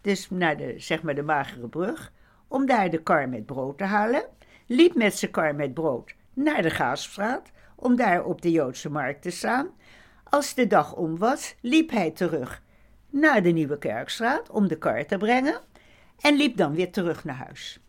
Dus 0.00 0.30
naar 0.30 0.56
de, 0.56 0.74
zeg 0.76 1.02
maar 1.02 1.14
de 1.14 1.22
Magere 1.22 1.68
Brug. 1.68 2.12
Om 2.48 2.66
daar 2.66 2.90
de 2.90 3.02
kar 3.02 3.28
met 3.28 3.46
brood 3.46 3.78
te 3.78 3.84
halen. 3.84 4.24
Liep 4.66 4.94
met 4.94 5.14
zijn 5.14 5.30
kar 5.30 5.54
met 5.54 5.74
brood 5.74 6.14
naar 6.32 6.62
de 6.62 6.70
Gaasstraat 6.70 7.50
om 7.80 7.96
daar 7.96 8.24
op 8.24 8.42
de 8.42 8.50
Joodse 8.50 8.90
markt 8.90 9.22
te 9.22 9.30
staan. 9.30 9.68
Als 10.24 10.54
de 10.54 10.66
dag 10.66 10.94
om 10.94 11.18
was, 11.18 11.54
liep 11.60 11.90
hij 11.90 12.10
terug 12.10 12.62
naar 13.10 13.42
de 13.42 13.50
Nieuwe 13.50 13.78
Kerkstraat 13.78 14.50
om 14.50 14.68
de 14.68 14.78
kar 14.78 15.06
te 15.06 15.16
brengen 15.16 15.60
en 16.18 16.36
liep 16.36 16.56
dan 16.56 16.74
weer 16.74 16.92
terug 16.92 17.24
naar 17.24 17.36
huis. 17.36 17.80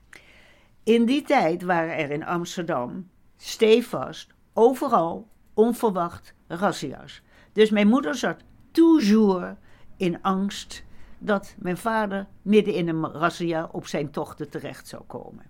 In 0.84 1.06
die 1.06 1.21
tijd 1.21 1.63
waren 1.63 1.97
er 1.97 2.12
in 2.12 2.25
Amsterdam 2.25 3.10
stevast 3.38 4.34
overal 4.54 5.28
onverwacht 5.54 6.34
razzia's. 6.47 7.21
Dus 7.54 7.69
mijn 7.69 7.88
moeder 7.88 8.15
zat 8.15 8.38
toujours 8.71 9.56
in 9.97 10.21
angst 10.21 10.84
dat 11.17 11.56
mijn 11.60 11.78
vader 11.78 12.28
midden 12.41 12.73
in 12.73 12.88
een 12.88 13.12
razzia 13.12 13.69
op 13.71 13.88
zijn 13.88 14.12
tochten 14.12 14.49
terecht 14.49 14.88
zou 14.88 15.04
komen. 15.04 15.48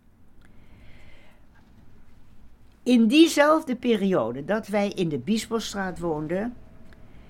In 2.89 3.07
diezelfde 3.07 3.75
periode 3.75 4.45
dat 4.45 4.67
wij 4.67 4.89
in 4.89 5.09
de 5.09 5.19
Biesbosstraat 5.19 5.99
woonden, 5.99 6.55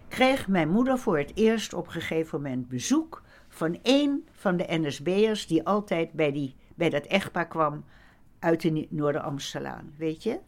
kreeg 0.08 0.48
mijn 0.48 0.70
moeder 0.70 0.98
voor 0.98 1.18
het 1.18 1.32
eerst 1.36 1.74
op 1.74 1.86
een 1.86 1.92
gegeven 1.92 2.42
moment 2.42 2.68
bezoek 2.68 3.24
van 3.48 3.80
een 3.84 4.28
van 4.32 4.58
de 4.58 4.66
NSB'ers 4.68 5.48
die 5.48 5.66
altijd 5.66 6.12
bij, 6.12 6.32
die, 6.32 6.56
bij 6.76 6.90
dat 6.90 7.06
echtpaar 7.06 7.48
kwam 7.48 7.84
uit 8.40 8.62
de 8.62 8.88
Noorder-Amstelaan, 8.90 9.94
weet 9.98 10.24
je? 10.24 10.40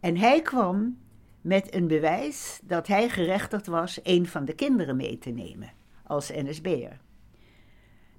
En 0.00 0.16
hij 0.16 0.42
kwam 0.42 0.98
met 1.40 1.74
een 1.74 1.86
bewijs 1.86 2.60
dat 2.62 2.86
hij 2.86 3.08
gerechtigd 3.08 3.66
was 3.66 4.00
een 4.02 4.26
van 4.26 4.44
de 4.44 4.54
kinderen 4.54 4.96
mee 4.96 5.18
te 5.18 5.30
nemen 5.30 5.72
als 6.06 6.30
NSB'er. 6.30 7.00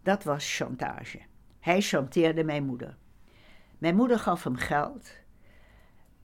Dat 0.03 0.23
was 0.23 0.55
chantage. 0.55 1.19
Hij 1.59 1.81
chanteerde 1.81 2.43
mijn 2.43 2.65
moeder. 2.65 2.97
Mijn 3.77 3.95
moeder 3.95 4.19
gaf 4.19 4.43
hem 4.43 4.55
geld 4.55 5.20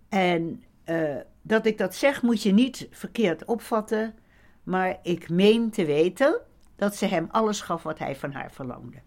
en 0.09 0.63
uh, 0.85 1.15
dat 1.41 1.65
ik 1.65 1.77
dat 1.77 1.95
zeg 1.95 2.21
moet 2.21 2.43
je 2.43 2.51
niet 2.51 2.87
verkeerd 2.91 3.45
opvatten, 3.45 4.15
maar 4.63 4.99
ik 5.03 5.29
meen 5.29 5.69
te 5.69 5.85
weten 5.85 6.41
dat 6.75 6.95
ze 6.95 7.05
hem 7.05 7.27
alles 7.31 7.61
gaf 7.61 7.83
wat 7.83 7.99
hij 7.99 8.15
van 8.15 8.31
haar 8.31 8.51
verlangde. 8.51 8.97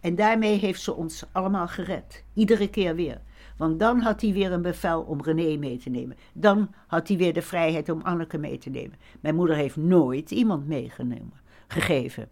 En 0.00 0.14
daarmee 0.14 0.58
heeft 0.58 0.82
ze 0.82 0.94
ons 0.94 1.24
allemaal 1.32 1.68
gered, 1.68 2.24
iedere 2.34 2.70
keer 2.70 2.94
weer. 2.94 3.20
Want 3.56 3.78
dan 3.78 4.00
had 4.00 4.20
hij 4.20 4.32
weer 4.32 4.52
een 4.52 4.62
bevel 4.62 5.02
om 5.02 5.22
René 5.22 5.56
mee 5.56 5.76
te 5.76 5.90
nemen. 5.90 6.16
Dan 6.32 6.74
had 6.86 7.08
hij 7.08 7.16
weer 7.16 7.32
de 7.32 7.42
vrijheid 7.42 7.88
om 7.88 8.00
Anneke 8.02 8.38
mee 8.38 8.58
te 8.58 8.70
nemen. 8.70 8.98
Mijn 9.20 9.34
moeder 9.34 9.56
heeft 9.56 9.76
nooit 9.76 10.30
iemand 10.30 10.66
meegenomen, 10.66 11.40
gegeven. 11.66 12.28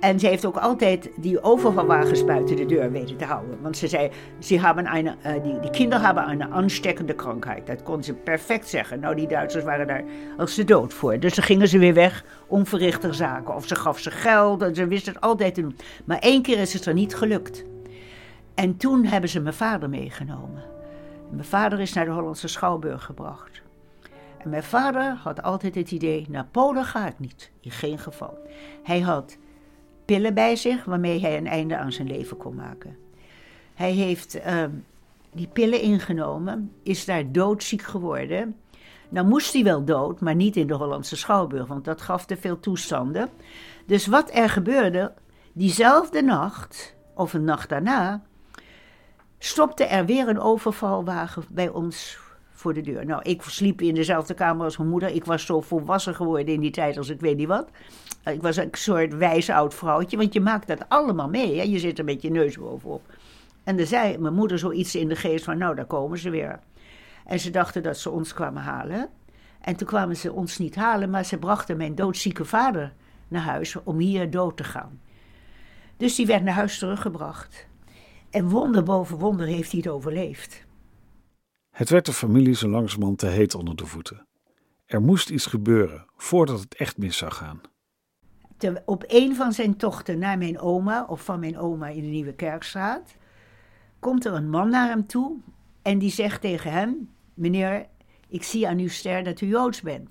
En 0.00 0.20
ze 0.20 0.26
heeft 0.26 0.44
ook 0.44 0.56
altijd 0.56 1.10
die 1.16 1.42
overvalwagens 1.42 2.24
buiten 2.24 2.56
de 2.56 2.66
deur 2.66 2.90
weten 2.90 3.16
te 3.16 3.24
houden. 3.24 3.58
Want 3.62 3.76
ze 3.76 3.88
zei, 3.88 4.10
ze 4.38 4.60
hebben 4.60 4.86
eine, 4.86 5.16
uh, 5.26 5.60
die, 5.60 5.70
kinderen 5.70 6.04
hebben 6.04 6.30
een 6.30 6.52
aanstekkende 6.52 7.14
krankheid. 7.14 7.66
Dat 7.66 7.82
kon 7.82 8.02
ze 8.02 8.14
perfect 8.14 8.68
zeggen. 8.68 9.00
Nou, 9.00 9.14
die 9.14 9.28
Duitsers 9.28 9.64
waren 9.64 9.86
daar 9.86 10.04
als 10.36 10.54
de 10.54 10.64
dood 10.64 10.94
voor. 10.94 11.18
Dus 11.18 11.34
dan 11.34 11.44
gingen 11.44 11.68
ze 11.68 11.78
weer 11.78 11.94
weg 11.94 12.24
om 12.46 12.64
zaken. 13.10 13.54
Of 13.54 13.66
ze 13.66 13.74
gaf 13.74 13.98
ze 13.98 14.10
geld 14.10 14.62
en 14.62 14.74
ze 14.74 14.86
wist 14.86 15.06
het 15.06 15.20
altijd 15.20 15.54
te 15.54 15.60
doen. 15.60 15.76
Maar 16.04 16.18
één 16.18 16.42
keer 16.42 16.58
is 16.58 16.72
het 16.72 16.86
er 16.86 16.94
niet 16.94 17.14
gelukt. 17.14 17.64
En 18.54 18.76
toen 18.76 19.04
hebben 19.04 19.30
ze 19.30 19.40
mijn 19.40 19.54
vader 19.54 19.88
meegenomen. 19.88 20.62
mijn 21.30 21.44
vader 21.44 21.80
is 21.80 21.92
naar 21.92 22.04
de 22.04 22.10
Hollandse 22.10 22.48
Schouwburg 22.48 23.04
gebracht. 23.04 23.62
En 24.38 24.50
mijn 24.50 24.62
vader 24.62 25.18
had 25.22 25.42
altijd 25.42 25.74
het 25.74 25.90
idee, 25.90 26.26
naar 26.28 26.46
Polen 26.50 26.84
ga 26.84 27.06
ik 27.06 27.18
niet. 27.18 27.50
In 27.60 27.70
geen 27.70 27.98
geval. 27.98 28.38
Hij 28.82 29.00
had 29.00 29.38
pillen 30.08 30.34
bij 30.34 30.56
zich 30.56 30.84
waarmee 30.84 31.20
hij 31.20 31.36
een 31.36 31.46
einde 31.46 31.76
aan 31.76 31.92
zijn 31.92 32.08
leven 32.08 32.36
kon 32.36 32.54
maken. 32.54 32.96
Hij 33.74 33.92
heeft 33.92 34.34
ehm, 34.34 34.70
die 35.32 35.46
pillen 35.46 35.80
ingenomen, 35.80 36.72
is 36.82 37.04
daar 37.04 37.32
doodziek 37.32 37.82
geworden. 37.82 38.56
Nou 39.08 39.26
moest 39.26 39.52
hij 39.52 39.62
wel 39.62 39.84
dood, 39.84 40.20
maar 40.20 40.34
niet 40.34 40.56
in 40.56 40.66
de 40.66 40.74
Hollandse 40.74 41.16
Schouwburg, 41.16 41.66
want 41.66 41.84
dat 41.84 42.00
gaf 42.00 42.26
te 42.26 42.36
veel 42.36 42.60
toestanden. 42.60 43.28
Dus 43.86 44.06
wat 44.06 44.30
er 44.34 44.48
gebeurde, 44.48 45.12
diezelfde 45.52 46.22
nacht, 46.22 46.94
of 47.14 47.32
een 47.32 47.44
nacht 47.44 47.68
daarna, 47.68 48.22
stopte 49.38 49.84
er 49.84 50.06
weer 50.06 50.28
een 50.28 50.40
overvalwagen 50.40 51.44
bij 51.50 51.68
ons 51.68 52.18
voor. 52.58 52.74
Nou, 53.04 53.22
ik 53.22 53.42
sliep 53.42 53.80
in 53.80 53.94
dezelfde 53.94 54.34
kamer 54.34 54.64
als 54.64 54.76
mijn 54.76 54.90
moeder. 54.90 55.08
Ik 55.08 55.24
was 55.24 55.46
zo 55.46 55.60
volwassen 55.60 56.14
geworden 56.14 56.54
in 56.54 56.60
die 56.60 56.70
tijd 56.70 56.96
als 56.96 57.08
ik 57.08 57.20
weet 57.20 57.36
niet 57.36 57.48
wat. 57.48 57.68
Ik 58.24 58.42
was 58.42 58.56
een 58.56 58.68
soort 58.72 59.16
wijs 59.16 59.50
oud 59.50 59.74
vrouwtje, 59.74 60.16
want 60.16 60.32
je 60.32 60.40
maakt 60.40 60.66
dat 60.66 60.88
allemaal 60.88 61.28
mee. 61.28 61.56
Hè? 61.56 61.62
Je 61.62 61.78
zit 61.78 61.98
er 61.98 62.04
met 62.04 62.22
je 62.22 62.30
neus 62.30 62.58
bovenop. 62.58 63.02
En 63.64 63.78
er 63.78 63.86
zei 63.86 64.18
mijn 64.18 64.34
moeder 64.34 64.58
zoiets 64.58 64.94
in 64.94 65.08
de 65.08 65.16
geest 65.16 65.44
van, 65.44 65.58
nou, 65.58 65.74
daar 65.74 65.86
komen 65.86 66.18
ze 66.18 66.30
weer. 66.30 66.60
En 67.26 67.40
ze 67.40 67.50
dachten 67.50 67.82
dat 67.82 67.98
ze 67.98 68.10
ons 68.10 68.34
kwamen 68.34 68.62
halen. 68.62 69.08
En 69.60 69.76
toen 69.76 69.86
kwamen 69.86 70.16
ze 70.16 70.32
ons 70.32 70.58
niet 70.58 70.74
halen, 70.74 71.10
maar 71.10 71.24
ze 71.24 71.38
brachten 71.38 71.76
mijn 71.76 71.94
doodzieke 71.94 72.44
vader 72.44 72.92
naar 73.28 73.42
huis 73.42 73.76
om 73.84 73.98
hier 73.98 74.30
dood 74.30 74.56
te 74.56 74.64
gaan. 74.64 75.00
Dus 75.96 76.14
die 76.14 76.26
werd 76.26 76.42
naar 76.42 76.54
huis 76.54 76.78
teruggebracht. 76.78 77.66
En 78.30 78.48
wonder 78.48 78.82
boven 78.82 79.18
wonder 79.18 79.46
heeft 79.46 79.70
hij 79.70 79.80
het 79.80 79.92
overleefd. 79.92 80.66
Het 81.78 81.90
werd 81.90 82.06
de 82.06 82.12
familie 82.12 82.54
zo 82.54 82.68
langzamerhand 82.68 83.18
te 83.18 83.26
heet 83.26 83.54
onder 83.54 83.76
de 83.76 83.86
voeten. 83.86 84.26
Er 84.86 85.02
moest 85.02 85.30
iets 85.30 85.46
gebeuren 85.46 86.06
voordat 86.16 86.60
het 86.60 86.74
echt 86.74 86.98
mis 86.98 87.16
zou 87.16 87.32
gaan. 87.32 87.60
op 88.84 89.04
een 89.06 89.34
van 89.34 89.52
zijn 89.52 89.76
tochten 89.76 90.18
naar 90.18 90.38
mijn 90.38 90.58
oma, 90.58 91.04
of 91.04 91.24
van 91.24 91.40
mijn 91.40 91.58
oma 91.58 91.88
in 91.88 92.02
de 92.02 92.08
Nieuwe 92.08 92.34
Kerkstraat, 92.34 93.16
komt 93.98 94.24
er 94.24 94.32
een 94.32 94.50
man 94.50 94.70
naar 94.70 94.88
hem 94.88 95.06
toe 95.06 95.36
en 95.82 95.98
die 95.98 96.10
zegt 96.10 96.40
tegen 96.40 96.72
hem: 96.72 97.10
Meneer, 97.34 97.86
ik 98.28 98.42
zie 98.42 98.68
aan 98.68 98.78
uw 98.78 98.88
ster 98.88 99.24
dat 99.24 99.40
u 99.40 99.46
joods 99.46 99.80
bent. 99.80 100.10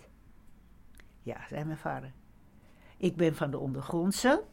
Ja, 1.22 1.38
zei 1.50 1.64
mijn 1.64 1.78
vader. 1.78 2.12
Ik 2.98 3.16
ben 3.16 3.36
van 3.36 3.52
de 3.52 3.58
ondergrondse. 3.58 4.44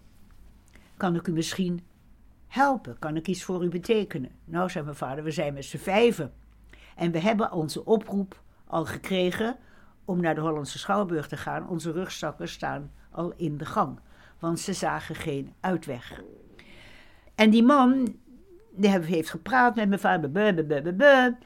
Kan 0.96 1.14
ik 1.14 1.26
u 1.26 1.32
misschien 1.32 1.80
helpen? 2.46 2.98
Kan 2.98 3.16
ik 3.16 3.28
iets 3.28 3.44
voor 3.44 3.64
u 3.64 3.68
betekenen? 3.68 4.30
Nou, 4.44 4.70
zei 4.70 4.84
mijn 4.84 4.96
vader, 4.96 5.24
we 5.24 5.30
zijn 5.30 5.54
met 5.54 5.64
z'n 5.64 5.76
vijven. 5.76 6.32
En 6.96 7.10
we 7.10 7.20
hebben 7.20 7.52
onze 7.52 7.84
oproep 7.84 8.40
al 8.66 8.84
gekregen 8.84 9.56
om 10.04 10.20
naar 10.20 10.34
de 10.34 10.40
Hollandse 10.40 10.78
Schouwburg 10.78 11.28
te 11.28 11.36
gaan. 11.36 11.68
Onze 11.68 11.92
rugzakken 11.92 12.48
staan 12.48 12.90
al 13.10 13.32
in 13.36 13.56
de 13.56 13.64
gang, 13.64 14.00
want 14.38 14.60
ze 14.60 14.72
zagen 14.72 15.14
geen 15.14 15.52
uitweg. 15.60 16.22
En 17.34 17.50
die 17.50 17.62
man 17.62 18.16
die 18.76 18.90
heeft 18.90 19.30
gepraat 19.30 19.74
met 19.74 19.88
mijn 19.88 20.00
vader. 20.00 21.36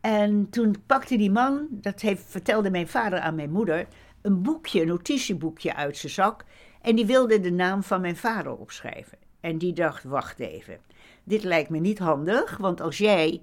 En 0.00 0.50
toen 0.50 0.76
pakte 0.86 1.16
die 1.16 1.30
man, 1.30 1.66
dat 1.70 2.00
heeft, 2.00 2.24
vertelde 2.26 2.70
mijn 2.70 2.88
vader 2.88 3.18
aan 3.18 3.34
mijn 3.34 3.50
moeder, 3.50 3.86
een 4.22 4.42
boekje, 4.42 4.80
een 4.80 4.86
notitieboekje 4.86 5.74
uit 5.74 5.96
zijn 5.96 6.12
zak. 6.12 6.44
En 6.82 6.96
die 6.96 7.06
wilde 7.06 7.40
de 7.40 7.50
naam 7.50 7.82
van 7.82 8.00
mijn 8.00 8.16
vader 8.16 8.56
opschrijven. 8.56 9.18
En 9.40 9.58
die 9.58 9.72
dacht, 9.72 10.04
wacht 10.04 10.38
even, 10.38 10.78
dit 11.24 11.44
lijkt 11.44 11.70
me 11.70 11.78
niet 11.78 11.98
handig, 11.98 12.56
want 12.56 12.80
als 12.80 12.98
jij 12.98 13.42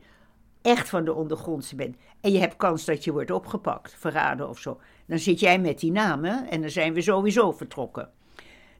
echt 0.65 0.89
van 0.89 1.06
de 1.06 1.13
ondergrondse 1.13 1.75
bent 1.75 1.95
en 2.21 2.32
je 2.32 2.39
hebt 2.39 2.56
kans 2.56 2.86
dat 2.86 3.04
je 3.04 3.12
wordt 3.12 3.32
opgepakt, 3.32 3.95
verraden 3.99 4.49
of 4.49 4.60
zo, 4.60 4.80
dan 5.06 5.19
zit 5.19 5.39
jij 5.39 5.60
met 5.60 5.80
die 5.80 5.91
namen 5.91 6.49
en 6.49 6.62
dan 6.62 6.69
zijn 6.69 6.93
we 6.93 7.01
sowieso 7.01 7.51
vertrokken. 7.51 8.12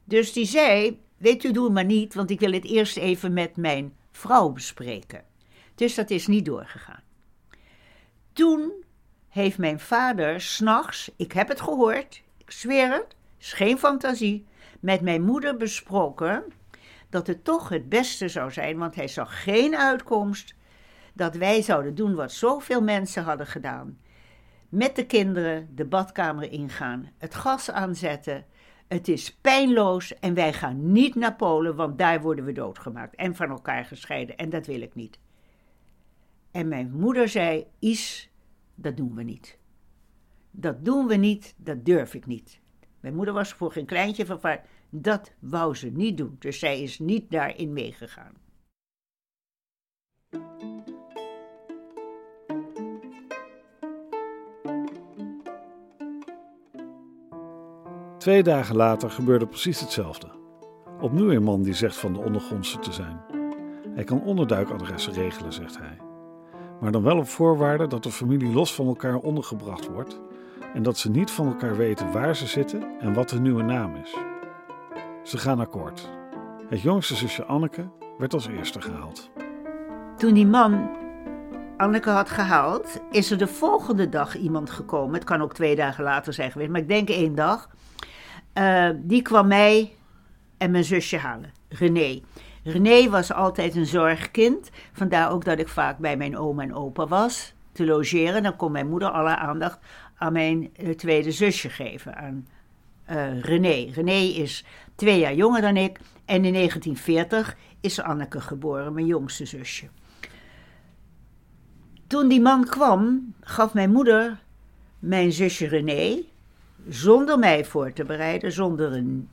Dus 0.04 0.32
die 0.32 0.46
zei, 0.46 1.00
weet 1.16 1.44
u, 1.44 1.52
doe 1.52 1.70
maar 1.70 1.84
niet, 1.84 2.14
want 2.14 2.30
ik 2.30 2.40
wil 2.40 2.52
het 2.52 2.64
eerst 2.64 2.96
even 2.96 3.32
met 3.32 3.56
mijn 3.56 3.96
vrouw 4.10 4.48
bespreken. 4.48 5.24
Dus 5.74 5.94
dat 5.94 6.10
is 6.10 6.26
niet 6.26 6.44
doorgegaan. 6.44 7.02
Toen 8.32 8.72
heeft 9.28 9.58
mijn 9.58 9.80
vader 9.80 10.40
s'nachts, 10.40 11.10
ik 11.16 11.32
heb 11.32 11.48
het 11.48 11.60
gehoord, 11.60 12.22
ik 12.36 12.50
zweer 12.50 12.92
het, 12.92 13.16
is 13.38 13.52
geen 13.52 13.78
fantasie, 13.78 14.46
met 14.80 15.00
mijn 15.00 15.22
moeder 15.22 15.56
besproken 15.56 16.44
dat 17.10 17.26
het 17.26 17.44
toch 17.44 17.68
het 17.68 17.88
beste 17.88 18.28
zou 18.28 18.52
zijn, 18.52 18.78
want 18.78 18.94
hij 18.94 19.08
zag 19.08 19.42
geen 19.42 19.76
uitkomst, 19.76 20.55
dat 21.16 21.34
wij 21.34 21.62
zouden 21.62 21.94
doen 21.94 22.14
wat 22.14 22.32
zoveel 22.32 22.82
mensen 22.82 23.22
hadden 23.22 23.46
gedaan. 23.46 23.98
Met 24.68 24.96
de 24.96 25.06
kinderen 25.06 25.68
de 25.74 25.84
badkamer 25.84 26.52
ingaan, 26.52 27.10
het 27.18 27.34
gas 27.34 27.70
aanzetten. 27.70 28.44
Het 28.86 29.08
is 29.08 29.34
pijnloos 29.34 30.18
en 30.18 30.34
wij 30.34 30.52
gaan 30.52 30.92
niet 30.92 31.14
naar 31.14 31.36
Polen, 31.36 31.76
want 31.76 31.98
daar 31.98 32.20
worden 32.22 32.44
we 32.44 32.52
doodgemaakt 32.52 33.14
en 33.14 33.34
van 33.34 33.50
elkaar 33.50 33.84
gescheiden 33.84 34.36
en 34.36 34.50
dat 34.50 34.66
wil 34.66 34.80
ik 34.80 34.94
niet. 34.94 35.18
En 36.50 36.68
mijn 36.68 36.90
moeder 36.92 37.28
zei: 37.28 37.66
Is, 37.78 38.30
dat 38.74 38.96
doen 38.96 39.14
we 39.14 39.22
niet. 39.22 39.58
Dat 40.50 40.84
doen 40.84 41.06
we 41.06 41.14
niet, 41.14 41.54
dat 41.56 41.84
durf 41.84 42.14
ik 42.14 42.26
niet. 42.26 42.60
Mijn 43.00 43.14
moeder 43.14 43.34
was 43.34 43.52
voor 43.52 43.72
geen 43.72 43.86
kleintje 43.86 44.26
van 44.26 44.40
dat 44.90 45.32
wou 45.38 45.74
ze 45.74 45.88
niet 45.88 46.16
doen, 46.16 46.36
dus 46.38 46.58
zij 46.58 46.82
is 46.82 46.98
niet 46.98 47.30
daarin 47.30 47.72
meegegaan. 47.72 48.45
Twee 58.26 58.42
dagen 58.42 58.76
later 58.76 59.10
gebeurde 59.10 59.46
precies 59.46 59.80
hetzelfde. 59.80 60.26
Opnieuw 61.00 61.30
een 61.30 61.42
man 61.42 61.62
die 61.62 61.74
zegt 61.74 61.96
van 61.96 62.12
de 62.12 62.18
ondergrondse 62.18 62.78
te 62.78 62.92
zijn. 62.92 63.20
Hij 63.94 64.04
kan 64.04 64.22
onderduikadressen 64.22 65.12
regelen, 65.12 65.52
zegt 65.52 65.78
hij. 65.78 65.98
Maar 66.80 66.92
dan 66.92 67.02
wel 67.02 67.18
op 67.18 67.28
voorwaarde 67.28 67.86
dat 67.86 68.02
de 68.02 68.10
familie 68.10 68.52
los 68.52 68.74
van 68.74 68.86
elkaar 68.86 69.16
ondergebracht 69.16 69.88
wordt 69.88 70.20
en 70.74 70.82
dat 70.82 70.98
ze 70.98 71.10
niet 71.10 71.30
van 71.30 71.46
elkaar 71.46 71.76
weten 71.76 72.12
waar 72.12 72.36
ze 72.36 72.46
zitten 72.46 73.00
en 73.00 73.14
wat 73.14 73.30
hun 73.30 73.42
nieuwe 73.42 73.62
naam 73.62 73.96
is. 73.96 74.16
Ze 75.22 75.38
gaan 75.38 75.60
akkoord. 75.60 76.10
Het 76.68 76.80
jongste 76.80 77.14
zusje 77.14 77.44
Anneke 77.44 77.88
werd 78.18 78.34
als 78.34 78.46
eerste 78.46 78.80
gehaald. 78.80 79.30
Toen 80.16 80.34
die 80.34 80.46
man 80.46 80.90
Anneke 81.76 82.10
had 82.10 82.30
gehaald, 82.30 83.00
is 83.10 83.30
er 83.30 83.38
de 83.38 83.46
volgende 83.46 84.08
dag 84.08 84.36
iemand 84.36 84.70
gekomen. 84.70 85.14
Het 85.14 85.24
kan 85.24 85.42
ook 85.42 85.54
twee 85.54 85.76
dagen 85.76 86.04
later 86.04 86.32
zijn 86.32 86.50
geweest, 86.50 86.70
maar 86.70 86.80
ik 86.80 86.88
denk 86.88 87.08
één 87.08 87.34
dag. 87.34 87.74
Uh, 88.58 88.90
die 88.94 89.22
kwam 89.22 89.46
mij 89.46 89.92
en 90.58 90.70
mijn 90.70 90.84
zusje 90.84 91.16
halen, 91.16 91.52
René. 91.68 92.20
René 92.64 93.10
was 93.10 93.32
altijd 93.32 93.76
een 93.76 93.86
zorgkind, 93.86 94.70
vandaar 94.92 95.30
ook 95.30 95.44
dat 95.44 95.58
ik 95.58 95.68
vaak 95.68 95.98
bij 95.98 96.16
mijn 96.16 96.36
oom 96.36 96.60
en 96.60 96.74
opa 96.74 97.06
was 97.06 97.54
te 97.72 97.84
logeren. 97.84 98.42
Dan 98.42 98.56
kon 98.56 98.72
mijn 98.72 98.88
moeder 98.88 99.10
alle 99.10 99.36
aandacht 99.36 99.78
aan 100.16 100.32
mijn 100.32 100.70
uh, 100.76 100.94
tweede 100.94 101.32
zusje 101.32 101.68
geven, 101.68 102.16
aan 102.16 102.46
uh, 103.10 103.40
René. 103.40 103.92
René 103.92 104.40
is 104.40 104.64
twee 104.94 105.18
jaar 105.18 105.34
jonger 105.34 105.60
dan 105.60 105.76
ik 105.76 105.98
en 106.24 106.44
in 106.44 106.52
1940 106.52 107.56
is 107.80 108.00
Anneke 108.00 108.40
geboren, 108.40 108.92
mijn 108.92 109.06
jongste 109.06 109.44
zusje. 109.46 109.88
Toen 112.06 112.28
die 112.28 112.40
man 112.40 112.64
kwam, 112.64 113.34
gaf 113.40 113.74
mijn 113.74 113.90
moeder 113.90 114.38
mijn 114.98 115.32
zusje 115.32 115.66
René, 115.66 116.22
zonder 116.88 117.38
mij 117.38 117.64
voor 117.64 117.92
te 117.92 118.04
bereiden, 118.04 118.52
zonder, 118.52 118.92
een, 118.92 119.28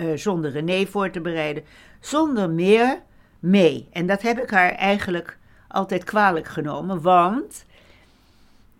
uh, 0.00 0.16
zonder 0.16 0.50
René 0.50 0.86
voor 0.86 1.10
te 1.10 1.20
bereiden, 1.20 1.64
zonder 2.00 2.50
meer 2.50 3.02
mee. 3.38 3.88
En 3.92 4.06
dat 4.06 4.22
heb 4.22 4.38
ik 4.38 4.50
haar 4.50 4.72
eigenlijk 4.72 5.38
altijd 5.68 6.04
kwalijk 6.04 6.46
genomen, 6.46 7.02
want 7.02 7.64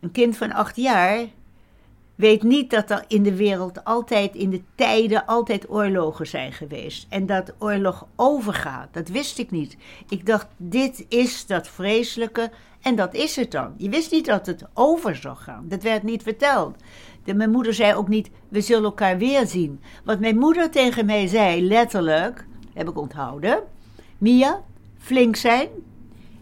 een 0.01 0.13
kind 0.13 0.37
van 0.37 0.53
acht 0.53 0.77
jaar 0.77 1.27
weet 2.19 2.43
niet 2.43 2.71
dat 2.71 2.91
er 2.91 3.05
in 3.09 3.23
de 3.23 3.37
wereld 3.37 3.85
altijd, 3.85 4.35
in 4.35 4.51
de 4.51 4.63
tijden, 4.75 5.27
altijd 5.27 5.71
oorlogen 5.71 6.27
zijn 6.27 6.53
geweest. 6.53 7.07
En 7.09 7.27
dat 7.27 7.55
oorlog 7.59 8.07
overgaat. 8.17 8.89
Dat 8.93 9.09
wist 9.09 9.39
ik 9.39 9.51
niet. 9.51 9.77
Ik 10.09 10.27
dacht, 10.27 10.47
dit 10.57 11.07
is 11.09 11.47
dat 11.47 11.69
vreselijke 11.69 12.51
en 12.83 12.97
dat 12.97 13.15
is 13.15 13.37
het 13.37 13.51
dan. 13.51 13.75
Je 13.77 13.89
wist 13.89 14.13
niet 14.13 14.27
dat 14.27 14.47
het 14.47 14.65
over 14.75 15.17
zou 15.17 15.37
gaan. 15.37 15.65
Dat 15.69 15.83
werd 15.83 16.03
niet 16.03 16.23
verteld. 16.23 16.77
Mijn 17.37 17.51
moeder 17.51 17.75
zei 17.75 17.95
ook 17.95 18.09
niet, 18.09 18.31
we 18.49 18.61
zullen 18.61 18.85
elkaar 18.85 19.19
weer 19.19 19.47
zien. 19.47 19.81
Wat 20.05 20.21
mijn 20.21 20.39
moeder 20.39 20.71
tegen 20.71 21.07
mij 21.07 21.27
zei, 21.27 21.63
letterlijk, 21.63 22.47
heb 22.75 22.89
ik 22.89 22.99
onthouden. 22.99 23.63
Mia, 24.19 24.63
flink 24.99 25.37
zijn, 25.37 25.69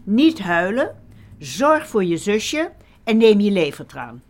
niet 0.03 0.39
huilen, 0.39 0.95
zorg 1.37 1.87
voor 1.87 2.03
je 2.03 2.17
zusje 2.17 2.71
en 3.03 3.17
neem 3.17 3.39
je 3.39 3.51
levertraan. 3.51 4.23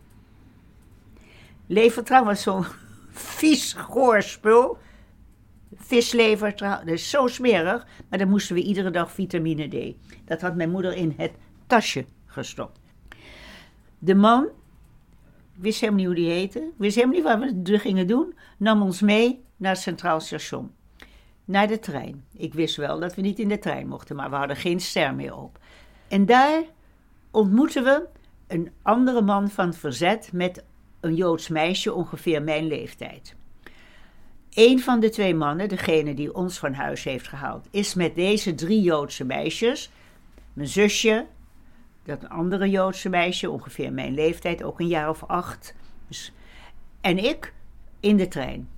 Levertraan 1.67 2.25
was 2.25 2.41
zo'n 2.41 2.65
vies, 3.09 3.73
goor 3.73 4.21
spul. 4.21 4.77
Dat 5.89 6.87
is 6.87 7.09
zo 7.09 7.27
smerig. 7.27 7.85
Maar 8.09 8.19
dan 8.19 8.29
moesten 8.29 8.55
we 8.55 8.61
iedere 8.61 8.89
dag 8.89 9.11
vitamine 9.11 9.67
D. 9.67 9.95
Dat 10.25 10.41
had 10.41 10.55
mijn 10.55 10.69
moeder 10.69 10.93
in 10.93 11.13
het 11.17 11.31
tasje 11.67 12.05
gestopt. 12.25 12.79
De 13.99 14.15
man, 14.15 14.47
wist 15.57 15.79
helemaal 15.79 15.99
niet 15.99 16.07
hoe 16.07 16.25
die 16.25 16.31
heette, 16.31 16.69
wist 16.77 16.95
helemaal 16.95 17.39
niet 17.39 17.63
wat 17.63 17.73
we 17.73 17.79
gingen 17.79 18.07
doen, 18.07 18.37
nam 18.57 18.81
ons 18.81 19.01
mee 19.01 19.43
naar 19.55 19.71
het 19.71 19.81
Centraal 19.81 20.19
Station. 20.19 20.71
Naar 21.45 21.67
de 21.67 21.79
trein. 21.79 22.25
Ik 22.33 22.53
wist 22.53 22.75
wel 22.75 22.99
dat 22.99 23.15
we 23.15 23.21
niet 23.21 23.39
in 23.39 23.47
de 23.47 23.59
trein 23.59 23.87
mochten, 23.87 24.15
maar 24.15 24.29
we 24.29 24.35
hadden 24.35 24.55
geen 24.55 24.79
ster 24.79 25.15
meer 25.15 25.35
op. 25.35 25.59
En 26.07 26.25
daar 26.25 26.63
ontmoetten 27.31 27.83
we 27.83 28.07
een 28.47 28.71
andere 28.81 29.21
man 29.21 29.49
van 29.49 29.67
het 29.67 29.77
verzet 29.77 30.29
met 30.33 30.63
een 30.99 31.15
Joods 31.15 31.47
meisje 31.47 31.93
ongeveer 31.93 32.43
mijn 32.43 32.67
leeftijd. 32.67 33.35
Een 34.53 34.79
van 34.79 34.99
de 34.99 35.09
twee 35.09 35.35
mannen, 35.35 35.69
degene 35.69 36.13
die 36.13 36.35
ons 36.35 36.59
van 36.59 36.73
huis 36.73 37.03
heeft 37.03 37.27
gehaald, 37.27 37.67
is 37.71 37.93
met 37.93 38.15
deze 38.15 38.55
drie 38.55 38.81
Joodse 38.81 39.23
meisjes 39.23 39.91
Mijn 40.53 40.67
zusje, 40.67 41.25
dat 42.07 42.29
andere 42.29 42.69
Joodse 42.69 43.09
meisje, 43.09 43.49
ongeveer 43.49 43.93
mijn 43.93 44.13
leeftijd, 44.13 44.63
ook 44.63 44.79
een 44.79 44.87
jaar 44.87 45.09
of 45.09 45.23
acht. 45.23 45.75
Dus, 46.07 46.33
en 47.01 47.17
ik 47.17 47.53
in 47.99 48.17
de 48.17 48.27
trein. 48.27 48.69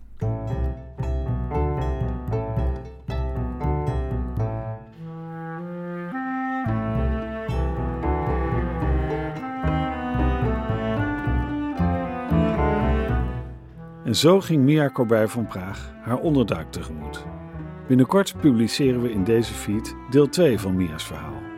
En 14.05 14.15
zo 14.15 14.41
ging 14.41 14.63
Mia 14.63 14.89
Corbij 14.89 15.27
van 15.27 15.47
Praag 15.47 15.93
haar 16.01 16.19
onderduik 16.19 16.71
tegemoet. 16.71 17.25
Binnenkort 17.87 18.35
publiceren 18.39 19.01
we 19.01 19.11
in 19.11 19.23
deze 19.23 19.53
feed 19.53 19.95
deel 20.09 20.29
2 20.29 20.59
van 20.59 20.75
Mia's 20.75 21.05
verhaal. 21.05 21.48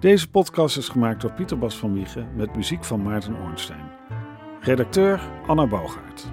Deze 0.00 0.30
podcast 0.30 0.76
is 0.76 0.88
gemaakt 0.88 1.20
door 1.20 1.32
Pieter 1.32 1.58
Bas 1.58 1.76
van 1.76 1.92
Wiegen 1.92 2.36
met 2.36 2.56
muziek 2.56 2.84
van 2.84 3.02
Maarten 3.02 3.34
Ornstein. 3.34 3.90
Redacteur 4.60 5.20
Anna 5.46 5.66
Bougaert. 5.66 6.30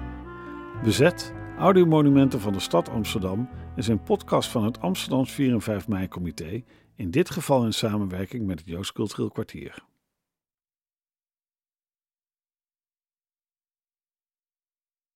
Bezet 0.82 1.32
Audiomonumenten 1.58 2.40
van 2.40 2.52
de 2.52 2.60
stad 2.60 2.88
Amsterdam 2.88 3.48
is 3.76 3.88
een 3.88 4.02
podcast 4.02 4.48
van 4.48 4.64
het 4.64 4.80
Amsterdams 4.80 5.32
4 5.32 5.52
en 5.52 5.60
5 5.60 5.88
mei 5.88 6.08
comité, 6.08 6.62
in 6.96 7.10
dit 7.10 7.30
geval 7.30 7.64
in 7.64 7.72
samenwerking 7.72 8.46
met 8.46 8.58
het 8.58 8.68
Joods 8.68 8.92
Cultureel 8.92 9.30
Kwartier. 9.30 9.84